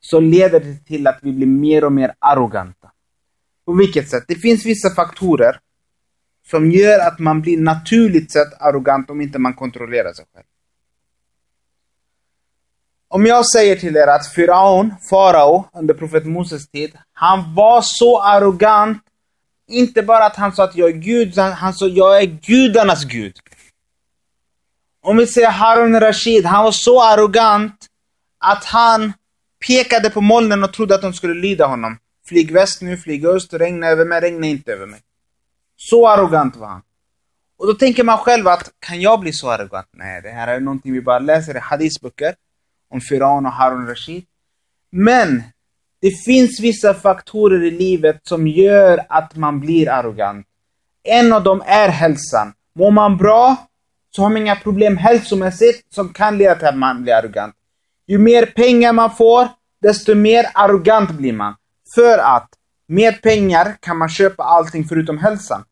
så 0.00 0.20
leder 0.20 0.60
det 0.60 0.84
till 0.84 1.06
att 1.06 1.18
vi 1.22 1.32
blir 1.32 1.46
mer 1.46 1.84
och 1.84 1.92
mer 1.92 2.14
arroganta. 2.18 2.92
På 3.64 3.72
vilket 3.72 4.10
sätt? 4.10 4.24
Det 4.28 4.34
finns 4.34 4.66
vissa 4.66 4.90
faktorer 4.90 5.60
som 6.46 6.70
gör 6.70 7.06
att 7.06 7.18
man 7.18 7.40
blir 7.40 7.58
naturligt 7.58 8.32
sett 8.32 8.60
arrogant 8.60 9.10
om 9.10 9.20
inte 9.20 9.38
man 9.38 9.54
kontrollerar 9.54 10.12
sig 10.12 10.24
själv. 10.34 10.46
Om 13.12 13.26
jag 13.26 13.46
säger 13.46 13.76
till 13.76 13.96
er 13.96 14.06
att 14.06 14.26
Firaun, 14.26 14.94
farao, 15.10 15.68
under 15.74 15.94
profet 15.94 16.26
Moses 16.26 16.68
tid, 16.68 16.98
han 17.12 17.54
var 17.54 17.82
så 17.82 18.22
arrogant, 18.22 19.02
inte 19.68 20.02
bara 20.02 20.24
att 20.24 20.36
han 20.36 20.52
sa 20.52 20.64
att 20.64 20.76
jag 20.76 20.88
är 20.88 20.94
Gud, 20.94 21.38
han 21.38 21.74
sa 21.74 21.86
jag 21.86 22.22
är 22.22 22.26
gudarnas 22.26 23.04
Gud. 23.04 23.36
Om 25.02 25.16
vi 25.16 25.26
säger 25.26 25.50
Harun 25.50 26.00
Rashid, 26.00 26.44
han 26.44 26.64
var 26.64 26.72
så 26.72 27.02
arrogant 27.02 27.86
att 28.38 28.64
han 28.64 29.12
pekade 29.66 30.10
på 30.10 30.20
molnen 30.20 30.64
och 30.64 30.72
trodde 30.72 30.94
att 30.94 31.02
de 31.02 31.12
skulle 31.12 31.34
lyda 31.34 31.66
honom. 31.66 31.98
Flyg 32.26 32.52
väst 32.52 32.82
nu, 32.82 32.96
flyg 32.96 33.26
öst, 33.26 33.54
regna 33.54 33.86
över 33.86 34.04
mig, 34.04 34.20
regna 34.20 34.46
inte 34.46 34.72
över 34.72 34.86
mig. 34.86 35.00
Så 35.76 36.08
arrogant 36.08 36.56
var 36.56 36.68
han. 36.68 36.82
Och 37.58 37.66
då 37.66 37.74
tänker 37.74 38.04
man 38.04 38.18
själv 38.18 38.48
att, 38.48 38.70
kan 38.78 39.00
jag 39.00 39.20
bli 39.20 39.32
så 39.32 39.50
arrogant? 39.50 39.88
Nej, 39.92 40.22
det 40.22 40.30
här 40.30 40.48
är 40.48 40.60
någonting 40.60 40.92
vi 40.92 41.00
bara 41.00 41.18
läser 41.18 41.56
i 41.56 41.60
hadisböcker 41.60 42.34
om 42.90 43.00
Firaun 43.00 43.46
och 43.46 43.52
Harun 43.52 43.86
Rashid. 43.86 44.24
Men 44.90 45.42
det 46.00 46.10
finns 46.10 46.60
vissa 46.60 46.94
faktorer 46.94 47.62
i 47.62 47.70
livet 47.70 48.20
som 48.22 48.48
gör 48.48 49.06
att 49.08 49.36
man 49.36 49.60
blir 49.60 49.88
arrogant. 49.88 50.46
En 51.02 51.32
av 51.32 51.42
dem 51.42 51.62
är 51.66 51.88
hälsan. 51.88 52.52
Mår 52.74 52.90
man 52.90 53.16
bra 53.16 53.56
så 54.10 54.22
har 54.22 54.30
man 54.30 54.42
inga 54.42 54.56
problem 54.56 54.96
hälsomässigt 54.96 55.94
som 55.94 56.12
kan 56.12 56.38
leda 56.38 56.54
till 56.54 56.66
att 56.66 56.78
man 56.78 57.02
blir 57.02 57.14
arrogant. 57.14 57.54
Ju 58.06 58.18
mer 58.18 58.46
pengar 58.46 58.92
man 58.92 59.16
får, 59.16 59.48
desto 59.82 60.14
mer 60.14 60.46
arrogant 60.54 61.10
blir 61.10 61.32
man. 61.32 61.54
För 61.94 62.18
att 62.18 62.48
med 62.86 63.22
pengar 63.22 63.76
kan 63.80 63.96
man 63.96 64.08
köpa 64.08 64.42
allting 64.42 64.84
förutom 64.84 65.18
hälsan. 65.18 65.64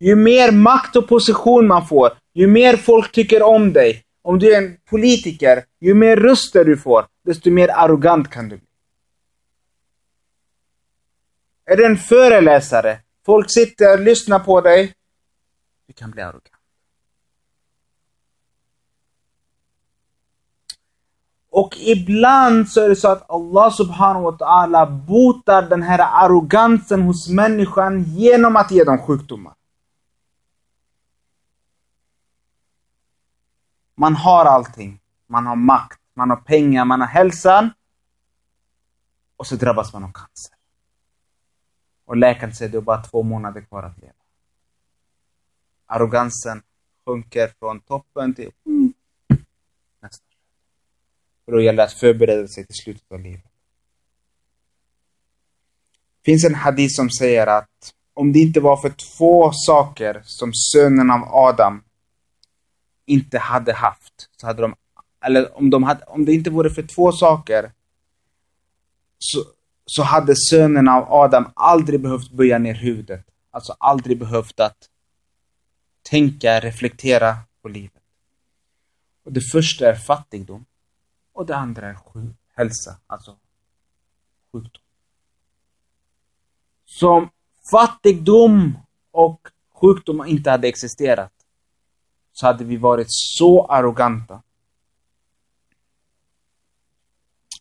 Ju 0.00 0.16
mer 0.16 0.50
makt 0.50 0.96
och 0.96 1.08
position 1.08 1.66
man 1.66 1.86
får, 1.86 2.10
ju 2.34 2.46
mer 2.46 2.76
folk 2.76 3.12
tycker 3.12 3.42
om 3.42 3.72
dig. 3.72 4.04
Om 4.22 4.38
du 4.38 4.54
är 4.54 4.62
en 4.62 4.76
politiker, 4.90 5.64
ju 5.80 5.94
mer 5.94 6.16
röster 6.16 6.64
du 6.64 6.76
får, 6.76 7.06
desto 7.24 7.50
mer 7.50 7.68
arrogant 7.68 8.30
kan 8.30 8.48
du 8.48 8.56
bli. 8.56 8.66
Är 11.64 11.76
du 11.76 11.86
en 11.86 11.96
föreläsare, 11.96 13.00
folk 13.26 13.50
sitter 13.50 13.92
och 13.92 14.00
lyssnar 14.00 14.38
på 14.38 14.60
dig, 14.60 14.94
du 15.86 15.92
kan 15.92 16.10
bli 16.10 16.22
arrogant. 16.22 16.50
Och 21.50 21.76
ibland 21.78 22.68
så 22.68 22.80
är 22.80 22.88
det 22.88 22.96
så 22.96 23.08
att 23.08 23.30
Allah 23.30 23.72
subhanahu 23.72 24.24
wa 24.24 24.30
ta'ala 24.30 24.86
botar 25.06 25.62
den 25.62 25.82
här 25.82 26.24
arrogansen 26.24 27.02
hos 27.02 27.28
människan 27.28 28.02
genom 28.02 28.56
att 28.56 28.70
ge 28.70 28.84
dem 28.84 28.98
sjukdomar. 28.98 29.54
Man 34.00 34.14
har 34.14 34.44
allting. 34.44 35.00
Man 35.26 35.46
har 35.46 35.56
makt, 35.56 36.00
man 36.14 36.30
har 36.30 36.36
pengar, 36.36 36.84
man 36.84 37.00
har 37.00 37.08
hälsan. 37.08 37.70
Och 39.36 39.46
så 39.46 39.56
drabbas 39.56 39.92
man 39.92 40.04
av 40.04 40.12
cancer. 40.12 40.54
Och 42.04 42.16
läkaren 42.16 42.54
säger 42.54 42.68
att 42.68 42.72
du 42.72 42.78
har 42.78 42.82
bara 42.82 43.02
två 43.02 43.22
månader 43.22 43.60
kvar 43.60 43.82
att 43.82 43.98
leva. 43.98 44.12
Arrogansen 45.86 46.62
sjunker 47.06 47.52
från 47.58 47.80
toppen 47.80 48.34
till 48.34 48.50
mm, 48.66 48.92
nästa. 50.02 50.24
För 51.44 51.52
då 51.52 51.60
gäller 51.60 51.76
det 51.76 51.84
att 51.84 51.92
förbereda 51.92 52.48
sig 52.48 52.66
till 52.66 52.76
slutet 52.84 53.12
av 53.12 53.20
livet. 53.20 53.52
Det 56.22 56.24
finns 56.24 56.44
en 56.44 56.54
hadith 56.54 56.94
som 56.96 57.10
säger 57.10 57.46
att 57.46 57.94
om 58.14 58.32
det 58.32 58.38
inte 58.38 58.60
var 58.60 58.76
för 58.76 58.90
två 59.18 59.50
saker 59.52 60.22
som 60.24 60.52
sönen 60.54 61.10
av 61.10 61.22
Adam 61.24 61.82
inte 63.06 63.38
hade 63.38 63.72
haft, 63.72 64.30
så 64.36 64.46
hade 64.46 64.62
de, 64.62 64.74
eller 65.24 65.56
om, 65.58 65.70
de 65.70 65.82
hade, 65.82 66.04
om 66.04 66.24
det 66.24 66.32
inte 66.32 66.50
vore 66.50 66.70
för 66.70 66.82
två 66.82 67.12
saker, 67.12 67.72
så, 69.18 69.44
så 69.86 70.02
hade 70.02 70.34
sönerna 70.36 70.92
av 70.92 71.12
Adam 71.12 71.52
aldrig 71.54 72.00
behövt 72.00 72.30
böja 72.30 72.58
ner 72.58 72.74
huvudet. 72.74 73.26
Alltså 73.50 73.76
aldrig 73.78 74.18
behövt 74.18 74.60
att 74.60 74.88
tänka, 76.02 76.60
reflektera 76.60 77.36
på 77.62 77.68
livet. 77.68 78.02
Och 79.24 79.32
det 79.32 79.40
första 79.52 79.88
är 79.88 79.94
fattigdom. 79.94 80.64
Och 81.32 81.46
det 81.46 81.56
andra 81.56 81.88
är 81.88 81.94
sjuk, 81.94 82.36
hälsa, 82.56 82.96
alltså 83.06 83.36
sjukdom. 84.52 84.82
Som 86.84 87.30
fattigdom 87.70 88.78
och 89.10 89.48
sjukdom 89.74 90.26
inte 90.26 90.50
hade 90.50 90.68
existerat 90.68 91.32
så 92.40 92.46
hade 92.46 92.64
vi 92.64 92.76
varit 92.76 93.06
så 93.08 93.66
arroganta 93.66 94.42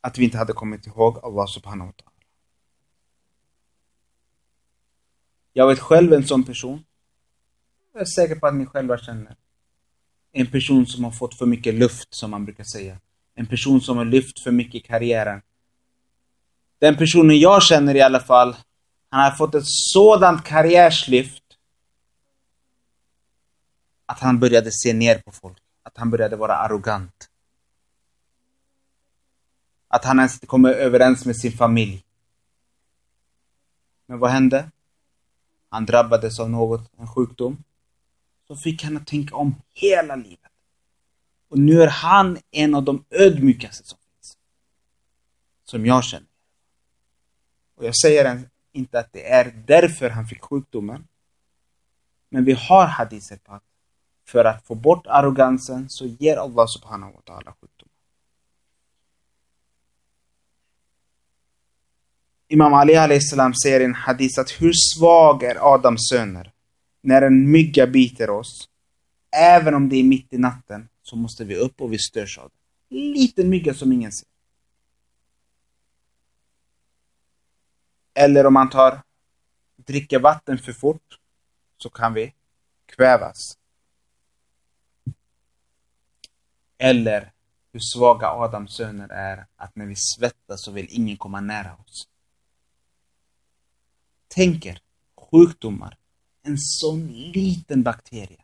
att 0.02 0.18
vi 0.18 0.24
inte 0.24 0.38
hade 0.38 0.54
kommit 0.54 0.88
ihåg 0.88 1.20
Allah 1.24 1.48
subhanahu 1.48 1.88
wa 1.88 1.94
ta'ala. 1.94 2.24
Jag 5.54 5.68
vet 5.68 5.80
själv 5.80 6.14
en 6.14 6.28
sån 6.28 6.44
person. 6.44 6.84
Jag 7.94 8.02
är 8.02 8.06
säker 8.06 8.36
på 8.36 8.48
att 8.48 8.56
ni 8.56 8.66
själva 8.66 8.98
känner. 8.98 9.36
En 10.32 10.48
person 10.48 10.88
som 10.88 11.04
har 11.04 11.12
fått 11.12 11.38
för 11.38 11.46
mycket 11.46 11.74
luft, 11.74 12.08
som 12.10 12.32
man 12.32 12.46
brukar 12.46 12.64
säga. 12.64 13.00
En 13.36 13.48
person 13.48 13.82
som 13.82 13.98
har 13.98 14.06
lyft 14.06 14.44
för 14.44 14.52
mycket 14.52 14.76
i 14.76 14.80
karriären. 14.80 15.42
Den 16.80 16.98
personen 16.98 17.40
jag 17.40 17.64
känner 17.64 17.96
i 17.96 18.02
alla 18.02 18.20
fall, 18.20 18.56
han 19.10 19.24
har 19.24 19.32
fått 19.32 19.56
ett 19.56 19.68
sådant 19.68 20.44
karriärslyft 20.44 21.39
att 24.10 24.20
han 24.20 24.40
började 24.40 24.72
se 24.72 24.94
ner 24.94 25.20
på 25.20 25.32
folk. 25.32 25.58
Att 25.84 25.98
han 25.98 26.10
började 26.10 26.36
vara 26.36 26.56
arrogant. 26.56 27.30
Att 29.88 30.06
han 30.06 30.20
ens 30.20 30.34
inte 30.34 30.48
kom 30.48 30.66
överens 30.66 31.26
med 31.26 31.38
sin 31.38 31.52
familj. 31.52 32.06
Men 34.06 34.20
vad 34.20 34.32
hände? 34.32 34.72
Han 35.70 35.86
drabbades 35.86 36.40
av 36.40 36.50
något, 36.50 36.92
en 36.98 37.08
sjukdom. 37.08 37.64
Så 38.48 38.56
fick 38.56 38.84
han 38.84 38.98
att 38.98 39.08
tänka 39.08 39.36
om 39.36 39.56
hela 39.74 40.16
livet. 40.16 40.52
Och 41.50 41.60
nu 41.60 41.82
är 41.82 41.88
han 41.88 42.38
en 42.52 42.76
av 42.76 42.84
de 42.84 43.06
ödmjukaste 43.10 43.84
som 43.84 43.98
finns. 43.98 44.38
Som 45.64 45.86
jag 45.86 46.04
känner. 46.04 46.28
Och 47.76 47.86
jag 47.86 47.96
säger 47.96 48.50
inte 48.72 49.00
att 49.00 49.14
det 49.14 49.30
är 49.32 49.64
därför 49.68 50.10
han 50.10 50.28
fick 50.28 50.42
sjukdomen. 50.42 51.08
Men 52.30 52.46
vi 52.46 52.54
har 52.54 52.86
hadiser 52.86 53.38
på 53.38 53.54
att 53.54 53.64
för 54.32 54.46
att 54.46 54.66
få 54.66 54.76
bort 54.76 55.08
arrogansen 55.08 55.90
så 55.90 56.06
ger 56.06 56.38
Allah 56.38 56.66
subhanahu 56.68 57.12
wa 57.14 57.22
ta'ala 57.26 57.54
sjukdomar. 57.62 57.94
Imam 62.48 62.74
Ali 62.74 63.22
salam 63.22 63.54
säger 63.54 63.80
i 63.80 63.84
en 63.84 63.96
hadith 63.96 64.40
att 64.40 64.52
hur 64.62 64.74
svag 64.74 65.44
är 65.44 65.74
Adams 65.74 66.10
söner 66.10 66.52
när 67.02 67.22
en 67.22 67.52
mygga 67.52 67.88
biter 67.88 68.30
oss. 68.30 68.70
Även 69.32 69.74
om 69.74 69.90
det 69.90 69.96
är 69.96 70.04
mitt 70.04 70.34
i 70.34 70.38
natten 70.38 70.90
så 71.04 71.16
måste 71.16 71.46
vi 71.46 71.56
upp 71.56 71.82
och 71.82 71.94
vi 71.94 72.00
störs 72.00 72.38
av 72.38 72.50
det. 72.50 72.96
Liten 72.96 73.50
mygga 73.50 73.74
som 73.74 73.92
ingen 73.92 74.12
ser. 74.12 74.28
Eller 78.14 78.46
om 78.46 78.54
man 78.54 78.70
tar, 78.70 79.02
dricker 79.76 80.20
vatten 80.20 80.58
för 80.58 80.74
fort 80.74 81.20
så 81.78 81.90
kan 81.90 82.14
vi 82.14 82.34
kvävas. 82.86 83.60
Eller 86.82 87.32
hur 87.72 87.80
svaga 87.80 88.28
Adams 88.28 88.76
söner 88.76 89.10
är 89.10 89.46
att 89.56 89.76
när 89.76 89.86
vi 89.86 89.96
svettas 89.96 90.64
så 90.64 90.72
vill 90.72 90.88
ingen 90.90 91.18
komma 91.18 91.42
nära 91.42 91.76
oss. 91.76 92.08
Tänker 94.28 94.82
sjukdomar, 95.32 95.98
en 96.44 96.58
sån 96.58 97.08
liten 97.08 97.84
bakterie 97.84 98.44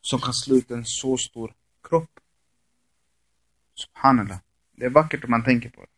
som 0.00 0.20
kan 0.20 0.34
slå 0.34 0.56
ut 0.56 0.70
en 0.70 0.84
så 0.84 1.16
stor 1.16 1.54
kropp. 1.82 2.20
Subhanallah. 3.74 4.38
Det 4.72 4.84
är 4.84 4.90
vackert 4.90 5.24
om 5.24 5.30
man 5.30 5.44
tänker 5.44 5.70
på 5.70 5.80
det. 5.80 5.88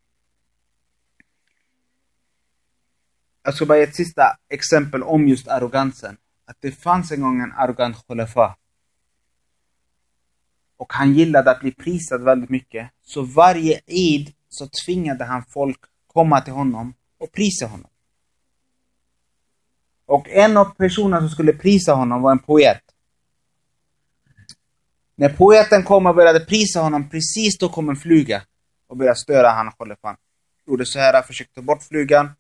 Jag 3.43 3.55
ska 3.55 3.67
bara 3.67 3.79
ge 3.79 3.85
ett 3.85 3.97
sista 3.97 4.37
exempel 4.49 5.03
om 5.03 5.29
just 5.29 5.49
arrogansen. 5.49 6.17
Att 6.45 6.57
det 6.61 6.73
fanns 6.73 7.13
en 7.13 7.21
gång 7.21 7.41
en 7.41 7.53
arrogant 7.53 8.07
khulafa 8.07 8.57
och 10.79 10.93
han 10.93 11.15
gillade 11.15 11.51
att 11.51 11.61
bli 11.61 11.71
prisad 11.73 12.23
väldigt 12.23 12.51
mycket. 12.51 12.91
Så 13.05 13.23
varje 13.23 13.81
id 13.87 14.33
så 14.49 14.69
tvingade 14.85 15.25
han 15.25 15.45
folk 15.49 15.81
komma 16.07 16.41
till 16.41 16.53
honom 16.53 16.95
och 17.19 17.33
prisa 17.33 17.67
honom. 17.67 17.91
Och 20.07 20.29
en 20.29 20.57
av 20.57 20.65
personerna 20.65 21.21
som 21.21 21.29
skulle 21.29 21.53
prisa 21.53 21.93
honom 21.93 22.23
var 22.23 22.33
en 22.33 22.39
poet. 22.39 22.83
När 25.17 25.29
poeten 25.29 25.83
kom 25.83 26.07
och 26.07 26.15
började 26.15 26.41
prisa 26.41 26.81
honom, 26.81 27.09
precis 27.11 27.59
då 27.59 27.69
kom 27.69 27.89
en 27.89 27.97
fluga 27.97 28.43
och 28.89 28.97
började 28.97 29.19
störa 29.19 29.49
han 29.49 29.73
Kholefan. 29.73 30.17
Gjorde 30.67 30.87
så 30.87 30.99
här, 30.99 31.23
försökte 31.23 31.55
ta 31.55 31.63
bort 31.63 31.83
flugan. 31.83 32.31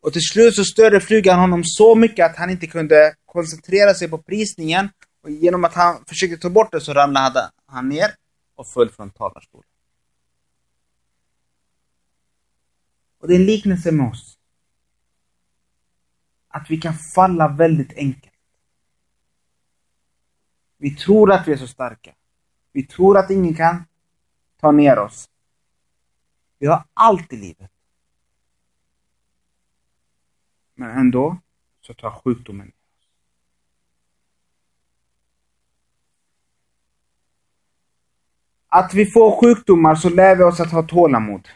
Och 0.00 0.12
till 0.12 0.22
slut 0.22 0.54
så 0.54 0.64
störde 0.64 1.00
flugan 1.00 1.38
honom 1.38 1.64
så 1.64 1.94
mycket 1.94 2.30
att 2.30 2.36
han 2.36 2.50
inte 2.50 2.66
kunde 2.66 3.14
koncentrera 3.26 3.94
sig 3.94 4.08
på 4.08 4.18
prisningen 4.18 4.88
och 5.24 5.30
genom 5.30 5.64
att 5.64 5.74
han 5.74 6.04
försökte 6.04 6.36
ta 6.36 6.50
bort 6.50 6.72
det 6.72 6.80
så 6.80 6.92
ramlade 6.92 7.50
han 7.66 7.88
ner 7.88 8.14
och 8.54 8.66
föll 8.66 8.90
från 8.90 9.10
talarstolen. 9.10 9.68
Och 13.18 13.28
det 13.28 13.34
är 13.34 13.38
en 13.38 13.46
liknelse 13.46 13.92
med 13.92 14.10
oss. 14.10 14.38
Att 16.48 16.70
vi 16.70 16.80
kan 16.80 16.94
falla 16.94 17.48
väldigt 17.48 17.92
enkelt. 17.92 18.34
Vi 20.76 20.96
tror 20.96 21.32
att 21.32 21.48
vi 21.48 21.52
är 21.52 21.56
så 21.56 21.68
starka. 21.68 22.14
Vi 22.72 22.86
tror 22.86 23.18
att 23.18 23.30
ingen 23.30 23.54
kan 23.54 23.84
ta 24.60 24.72
ner 24.72 24.98
oss. 24.98 25.28
Vi 26.58 26.66
har 26.66 26.84
allt 26.94 27.32
i 27.32 27.36
livet. 27.36 27.70
Men 30.74 30.90
ändå 30.90 31.38
så 31.80 31.94
tar 31.94 32.10
sjukdomen 32.10 32.72
att 38.76 38.94
vi 38.94 39.06
får 39.06 39.40
sjukdomar 39.40 39.94
så 39.94 40.08
lär 40.08 40.36
vi 40.36 40.42
oss 40.42 40.60
att 40.60 40.72
ha 40.72 40.82
tålamod. 40.82 41.48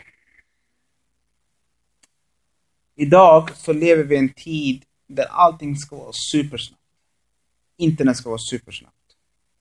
Idag 2.94 3.56
så 3.56 3.72
lever 3.72 4.04
vi 4.04 4.14
i 4.14 4.18
en 4.18 4.28
tid 4.28 4.84
där 5.06 5.24
allting 5.24 5.76
ska 5.76 5.96
vara 5.96 6.12
supersnabbt. 6.32 6.82
Internet 7.76 8.16
ska 8.16 8.28
vara 8.28 8.38
supersnabbt. 8.50 8.94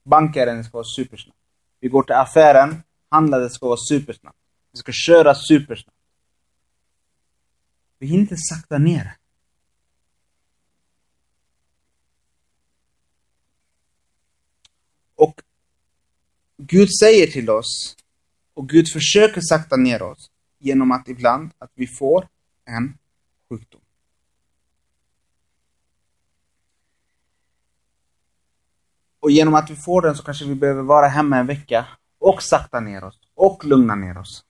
Bankärenden 0.04 0.64
ska 0.64 0.72
vara 0.72 0.84
supersnabbt. 0.96 1.38
Vi 1.80 1.88
går 1.88 2.02
till 2.02 2.14
affären, 2.14 2.82
handlandet 3.08 3.52
ska 3.52 3.66
vara 3.66 3.78
supersnabbt. 3.88 4.38
Vi 4.72 4.78
ska 4.78 4.92
köra 4.92 5.34
supersnabbt. 5.34 5.98
Vi 7.98 8.06
hinner 8.06 8.20
inte 8.20 8.36
sakta 8.36 8.78
ner. 8.78 9.16
Och 15.14 15.42
Gud 16.60 16.88
säger 17.00 17.26
till 17.26 17.50
oss, 17.50 17.96
och 18.54 18.68
Gud 18.68 18.92
försöker 18.92 19.40
sakta 19.40 19.76
ner 19.76 20.02
oss 20.02 20.30
genom 20.58 20.92
att 20.92 21.08
ibland 21.08 21.50
att 21.58 21.70
vi 21.74 21.86
får 21.86 22.28
en 22.64 22.98
sjukdom. 23.48 23.80
Och 29.20 29.30
genom 29.30 29.54
att 29.54 29.70
vi 29.70 29.76
får 29.76 30.02
den 30.02 30.16
så 30.16 30.22
kanske 30.22 30.44
vi 30.44 30.54
behöver 30.54 30.82
vara 30.82 31.08
hemma 31.08 31.36
en 31.36 31.46
vecka 31.46 31.86
och 32.18 32.42
sakta 32.42 32.80
ner 32.80 33.04
oss 33.04 33.18
och 33.34 33.64
lugna 33.64 33.94
ner 33.94 34.18
oss. 34.18 34.44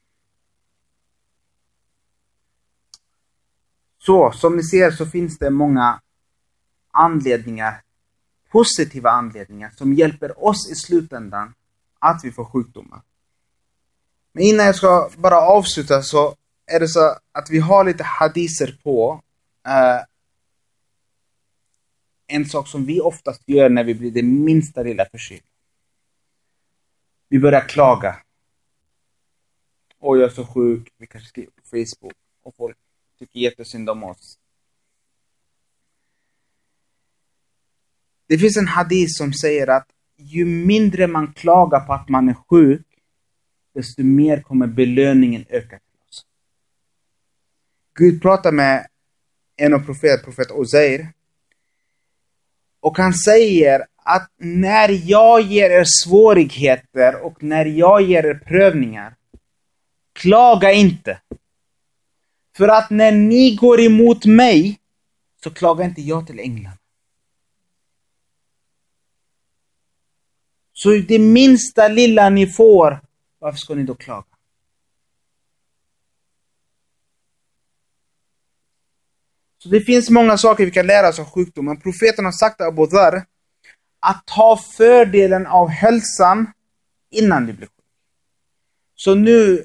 Så, 3.98 4.32
som 4.32 4.56
ni 4.56 4.62
ser 4.62 4.90
så 4.90 5.06
finns 5.06 5.38
det 5.38 5.50
många 5.50 6.00
anledningar, 6.90 7.82
positiva 8.50 9.10
anledningar, 9.10 9.70
som 9.76 9.94
hjälper 9.94 10.44
oss 10.44 10.70
i 10.70 10.74
slutändan 10.74 11.54
att 11.98 12.20
vi 12.24 12.32
får 12.32 12.44
sjukdomar. 12.44 13.02
Men 14.32 14.44
innan 14.44 14.66
jag 14.66 14.74
ska 14.74 15.10
bara 15.16 15.40
avsluta 15.40 16.02
så 16.02 16.36
är 16.66 16.80
det 16.80 16.88
så 16.88 17.18
att 17.32 17.50
vi 17.50 17.58
har 17.58 17.84
lite 17.84 18.04
hadiser 18.04 18.80
på 18.82 19.22
eh, 19.66 20.04
en 22.26 22.46
sak 22.46 22.68
som 22.68 22.84
vi 22.84 23.00
oftast 23.00 23.42
gör 23.46 23.68
när 23.68 23.84
vi 23.84 23.94
blir 23.94 24.10
det 24.10 24.22
minsta 24.22 24.82
lilla 24.82 25.04
förkylda. 25.04 25.44
Vi 27.28 27.38
börjar 27.38 27.68
klaga. 27.68 28.16
Åh, 29.98 30.18
jag 30.18 30.30
är 30.30 30.34
så 30.34 30.46
sjuk. 30.46 30.88
Vi 30.96 31.06
kanske 31.06 31.28
skriver 31.28 31.50
på 31.50 31.62
Facebook 31.62 32.16
och 32.42 32.54
folk 32.56 32.76
tycker 33.18 33.40
jättesynd 33.40 33.90
om 33.90 34.04
oss. 34.04 34.38
Det 38.26 38.38
finns 38.38 38.56
en 38.56 38.68
hadis 38.68 39.18
som 39.18 39.32
säger 39.32 39.66
att 39.66 39.88
ju 40.18 40.44
mindre 40.44 41.06
man 41.06 41.32
klagar 41.32 41.80
på 41.80 41.92
att 41.92 42.08
man 42.08 42.28
är 42.28 42.36
sjuk, 42.50 42.86
desto 43.74 44.02
mer 44.02 44.42
kommer 44.42 44.66
belöningen 44.66 45.44
öka 45.48 45.78
till 45.78 46.00
oss. 46.08 46.26
Gud 47.94 48.22
pratar 48.22 48.52
med 48.52 48.86
en 49.56 49.74
av 49.74 49.78
profeterna, 49.78 50.22
profet 50.24 50.50
Ozeir, 50.50 51.12
och 52.80 52.98
han 52.98 53.14
säger 53.14 53.84
att 53.96 54.30
när 54.36 55.10
jag 55.10 55.40
ger 55.40 55.70
er 55.70 55.84
svårigheter 56.04 57.24
och 57.24 57.42
när 57.42 57.66
jag 57.66 58.02
ger 58.02 58.26
er 58.26 58.34
prövningar, 58.34 59.16
klaga 60.12 60.72
inte. 60.72 61.20
För 62.56 62.68
att 62.68 62.90
när 62.90 63.12
ni 63.12 63.54
går 63.54 63.80
emot 63.80 64.26
mig, 64.26 64.78
så 65.44 65.50
klagar 65.50 65.84
inte 65.84 66.00
jag 66.00 66.26
till 66.26 66.40
England. 66.40 66.77
Så 70.78 70.90
det 70.90 71.18
minsta 71.18 71.88
lilla 71.88 72.30
ni 72.30 72.46
får, 72.46 73.00
varför 73.38 73.58
ska 73.58 73.74
ni 73.74 73.82
då 73.82 73.94
klaga? 73.94 74.24
Så 79.58 79.68
det 79.68 79.80
finns 79.80 80.10
många 80.10 80.38
saker 80.38 80.64
vi 80.64 80.70
kan 80.70 80.86
lära 80.86 81.08
oss 81.08 81.18
av 81.18 81.24
sjukdomen. 81.24 81.80
Profeten 81.80 82.24
har 82.24 82.32
sagt 82.32 82.56
till 82.56 82.66
Abu 82.66 82.86
Dhar 82.86 83.26
att 84.00 84.26
ta 84.26 84.56
fördelen 84.76 85.46
av 85.46 85.68
hälsan 85.68 86.52
innan 87.10 87.46
du 87.46 87.52
blir 87.52 87.66
sjuk. 87.66 87.84
Så 88.94 89.14
nu, 89.14 89.64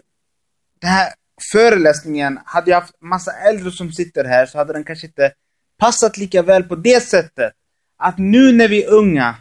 den 0.80 0.89
här 0.89 1.13
föreläsningen, 1.52 2.39
hade 2.45 2.71
jag 2.71 2.82
haft 2.82 3.02
massa 3.02 3.32
äldre 3.32 3.71
som 3.71 3.91
sitter 3.91 4.26
här 4.26 4.45
så 4.45 4.58
hade 4.58 4.73
den 4.73 4.84
kanske 4.84 5.08
inte 5.08 5.34
passat 5.78 6.17
lika 6.17 6.41
väl 6.41 6.63
på 6.63 6.76
det 6.76 7.04
sättet. 7.04 7.54
Att 7.97 8.17
nu 8.17 8.52
när 8.52 8.67
vi 8.67 8.84
är 8.84 8.89
unga, 8.89 9.36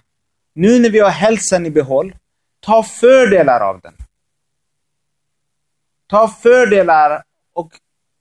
nu 0.53 0.79
när 0.79 0.91
vi 0.91 0.99
har 0.99 1.11
hälsan 1.11 1.67
i 1.67 1.71
behåll, 1.71 2.17
ta 2.61 2.83
fördelar 2.83 3.61
av 3.61 3.81
den. 3.81 3.95
Ta 6.07 6.29
fördelar 6.29 7.23
och 7.53 7.73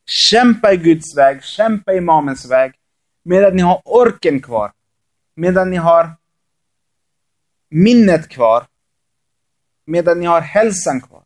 Kämpa 0.06 0.74
i 0.74 0.78
Guds 0.78 1.18
väg, 1.18 1.44
kämpa 1.44 1.94
i 1.94 2.02
Mamens 2.02 2.46
väg. 2.46 2.74
Medan 3.24 3.56
ni 3.56 3.62
har 3.62 3.82
orken 3.86 4.42
kvar. 4.42 4.72
Medan 5.36 5.70
ni 5.70 5.78
har 5.78 6.10
minnet 7.70 8.28
kvar. 8.28 8.66
Medan 9.86 10.20
ni 10.20 10.26
har 10.26 10.42
hälsan 10.42 11.02
kvar. 11.02 11.24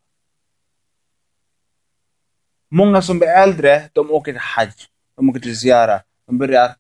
Många 2.69 3.01
som 3.01 3.17
blir 3.19 3.29
äldre, 3.29 3.89
de 3.93 4.11
åker 4.11 4.31
till 4.31 4.41
Hajj. 4.41 4.73
De 5.15 5.29
åker 5.29 5.39
till 5.39 5.59
Ziyara. 5.59 6.01
De 6.27 6.37
börjar 6.37 6.75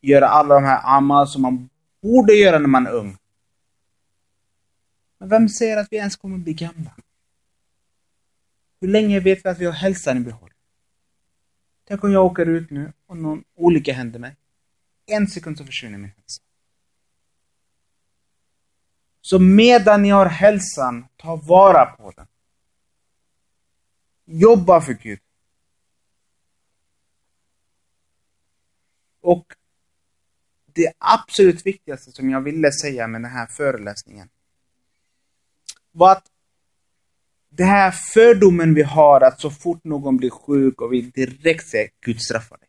göra 0.00 0.28
alla 0.28 0.54
de 0.54 0.64
här 0.64 0.96
amal 0.96 1.28
som 1.28 1.42
man 1.42 1.68
borde 2.02 2.32
göra 2.32 2.58
när 2.58 2.68
man 2.68 2.86
är 2.86 2.92
ung. 2.92 3.16
Men 5.18 5.28
vem 5.28 5.48
säger 5.48 5.76
att 5.76 5.88
vi 5.90 5.96
ens 5.96 6.16
kommer 6.16 6.38
bli 6.38 6.52
gamla? 6.52 6.96
Hur 8.80 8.88
länge 8.88 9.20
vet 9.20 9.44
vi 9.44 9.48
att 9.48 9.58
vi 9.58 9.64
har 9.64 9.72
hälsan 9.72 10.16
i 10.16 10.20
behåll? 10.20 10.52
Tänk 11.84 12.04
om 12.04 12.12
jag 12.12 12.24
åker 12.24 12.46
ut 12.46 12.70
nu 12.70 12.92
och 13.06 13.16
någon 13.16 13.44
olycka 13.54 13.92
händer 13.92 14.18
mig. 14.18 14.36
En 15.06 15.26
sekund 15.26 15.58
så 15.58 15.64
försvinner 15.64 15.98
min 15.98 16.10
hälsa. 16.10 16.42
Så 19.20 19.38
medan 19.38 20.02
ni 20.02 20.08
har 20.08 20.26
hälsan, 20.26 21.06
ta 21.16 21.36
vara 21.36 21.86
på 21.86 22.12
den. 22.16 22.26
Jobba 24.24 24.80
för 24.80 24.92
Gud. 24.92 25.20
Och 29.20 29.54
det 30.66 30.92
absolut 30.98 31.66
viktigaste 31.66 32.12
som 32.12 32.30
jag 32.30 32.40
ville 32.40 32.72
säga 32.72 33.06
med 33.06 33.22
den 33.22 33.30
här 33.30 33.46
föreläsningen 33.46 34.28
var 35.92 36.12
att 36.12 36.26
det 37.50 37.64
här 37.64 37.90
fördomen 37.90 38.74
vi 38.74 38.82
har 38.82 39.20
att 39.20 39.40
så 39.40 39.50
fort 39.50 39.84
någon 39.84 40.16
blir 40.16 40.30
sjuk 40.30 40.80
och 40.80 40.92
vi 40.92 41.00
direkt 41.00 41.68
säger 41.68 41.90
Gud 42.04 42.22
straffar 42.22 42.58
dig. 42.58 42.68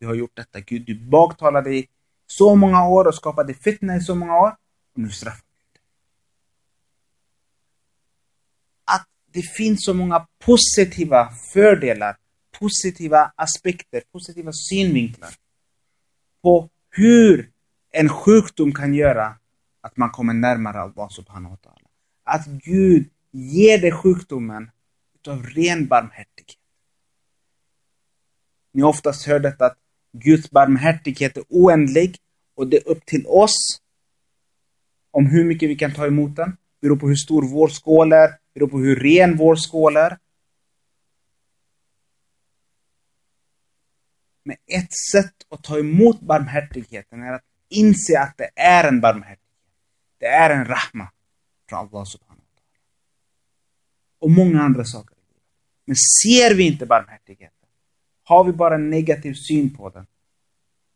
Du 0.00 0.06
har 0.06 0.14
gjort 0.14 0.36
detta. 0.36 0.60
Gud, 0.60 0.86
du 0.86 0.94
baktalade 0.94 1.74
i 1.74 1.88
så 2.26 2.56
många 2.56 2.88
år 2.88 3.06
och 3.06 3.14
skapade 3.14 3.54
fitna 3.54 3.96
i 3.96 4.00
så 4.00 4.14
många 4.14 4.38
år. 4.38 4.56
Och 4.94 4.98
nu 4.98 5.10
straffar 5.10 5.40
Gud. 5.40 5.80
Att 8.84 9.06
det 9.32 9.42
finns 9.42 9.84
så 9.84 9.94
många 9.94 10.26
positiva 10.38 11.32
fördelar, 11.52 12.16
positiva 12.58 13.32
aspekter, 13.36 14.02
positiva 14.12 14.52
synvinklar 14.52 15.30
på 16.42 16.68
hur 16.90 17.50
en 17.90 18.08
sjukdom 18.08 18.72
kan 18.72 18.94
göra 18.94 19.34
att 19.80 19.96
man 19.96 20.10
kommer 20.10 20.32
närmare 20.32 20.80
Allah 20.80 21.08
subhanahu 21.08 21.50
wa 21.50 21.58
ta'ala. 21.70 21.89
Att 22.30 22.46
Gud 22.46 23.10
ger 23.30 23.78
dig 23.78 23.92
sjukdomen 23.92 24.70
utav 25.14 25.46
ren 25.46 25.86
barmhärtighet. 25.86 26.58
Ni 28.72 28.82
har 28.82 28.88
oftast 28.88 29.26
hört 29.26 29.42
detta 29.42 29.66
att 29.66 29.78
Guds 30.12 30.50
barmhärtighet 30.50 31.36
är 31.36 31.44
oändlig 31.48 32.16
och 32.54 32.66
det 32.66 32.76
är 32.76 32.88
upp 32.88 33.06
till 33.06 33.26
oss 33.26 33.80
om 35.10 35.26
hur 35.26 35.44
mycket 35.44 35.70
vi 35.70 35.76
kan 35.76 35.94
ta 35.94 36.06
emot 36.06 36.36
den. 36.36 36.50
Det 36.50 36.86
beror 36.86 36.96
på 36.96 37.08
hur 37.08 37.16
stor 37.16 37.42
vår 37.42 37.68
skål 37.68 38.12
är, 38.12 38.38
beror 38.54 38.68
på 38.68 38.78
hur 38.78 38.96
ren 38.96 39.36
vår 39.36 39.56
skål 39.56 39.96
är. 39.96 40.18
Men 44.44 44.56
ett 44.66 44.92
sätt 45.12 45.34
att 45.48 45.62
ta 45.62 45.78
emot 45.78 46.20
barmhärtigheten 46.20 47.22
är 47.22 47.32
att 47.32 47.44
inse 47.68 48.20
att 48.20 48.36
det 48.38 48.50
är 48.56 48.88
en 48.88 49.00
barmhärtighet. 49.00 49.40
Det 50.18 50.26
är 50.26 50.50
en 50.50 50.64
rahma 50.64 51.08
från 51.69 51.79
Allah 51.79 52.05
subhanahu 52.05 52.45
och 54.25 54.31
många 54.31 54.61
andra 54.61 54.85
saker. 54.85 55.17
Men 55.85 55.95
ser 55.95 56.55
vi 56.55 56.63
inte 56.67 56.85
barmhärtigheten, 56.85 57.67
har 58.23 58.43
vi 58.43 58.51
bara 58.51 58.75
en 58.75 58.89
negativ 58.89 59.33
syn 59.33 59.75
på 59.77 59.89
den, 59.89 60.07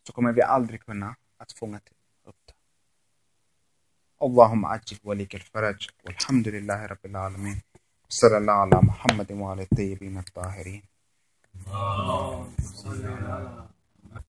så 0.08 0.14
kommer 0.14 0.32
vi 0.34 0.42
aldrig 0.42 0.86
kunna 0.86 1.16
att 1.38 1.52
fånga 1.52 1.78
upp 2.24 2.36
det. 2.46 2.54
اللهم 4.22 4.66
عجل 4.66 4.98
وليك 5.04 5.36
الفرج 5.36 5.90
والحمد 6.06 6.48
لله 6.48 6.86
رب 6.86 7.06
العالمين 7.06 7.62
صلى 8.10 8.38
الله 8.38 8.54
على 8.54 8.80
محمد 8.84 9.32
وعلى 9.32 9.62
الطيبين 9.62 10.18
الطاهرين 10.18 10.84
اللهم 11.68 12.56
صل 12.82 13.06
على 13.06 13.70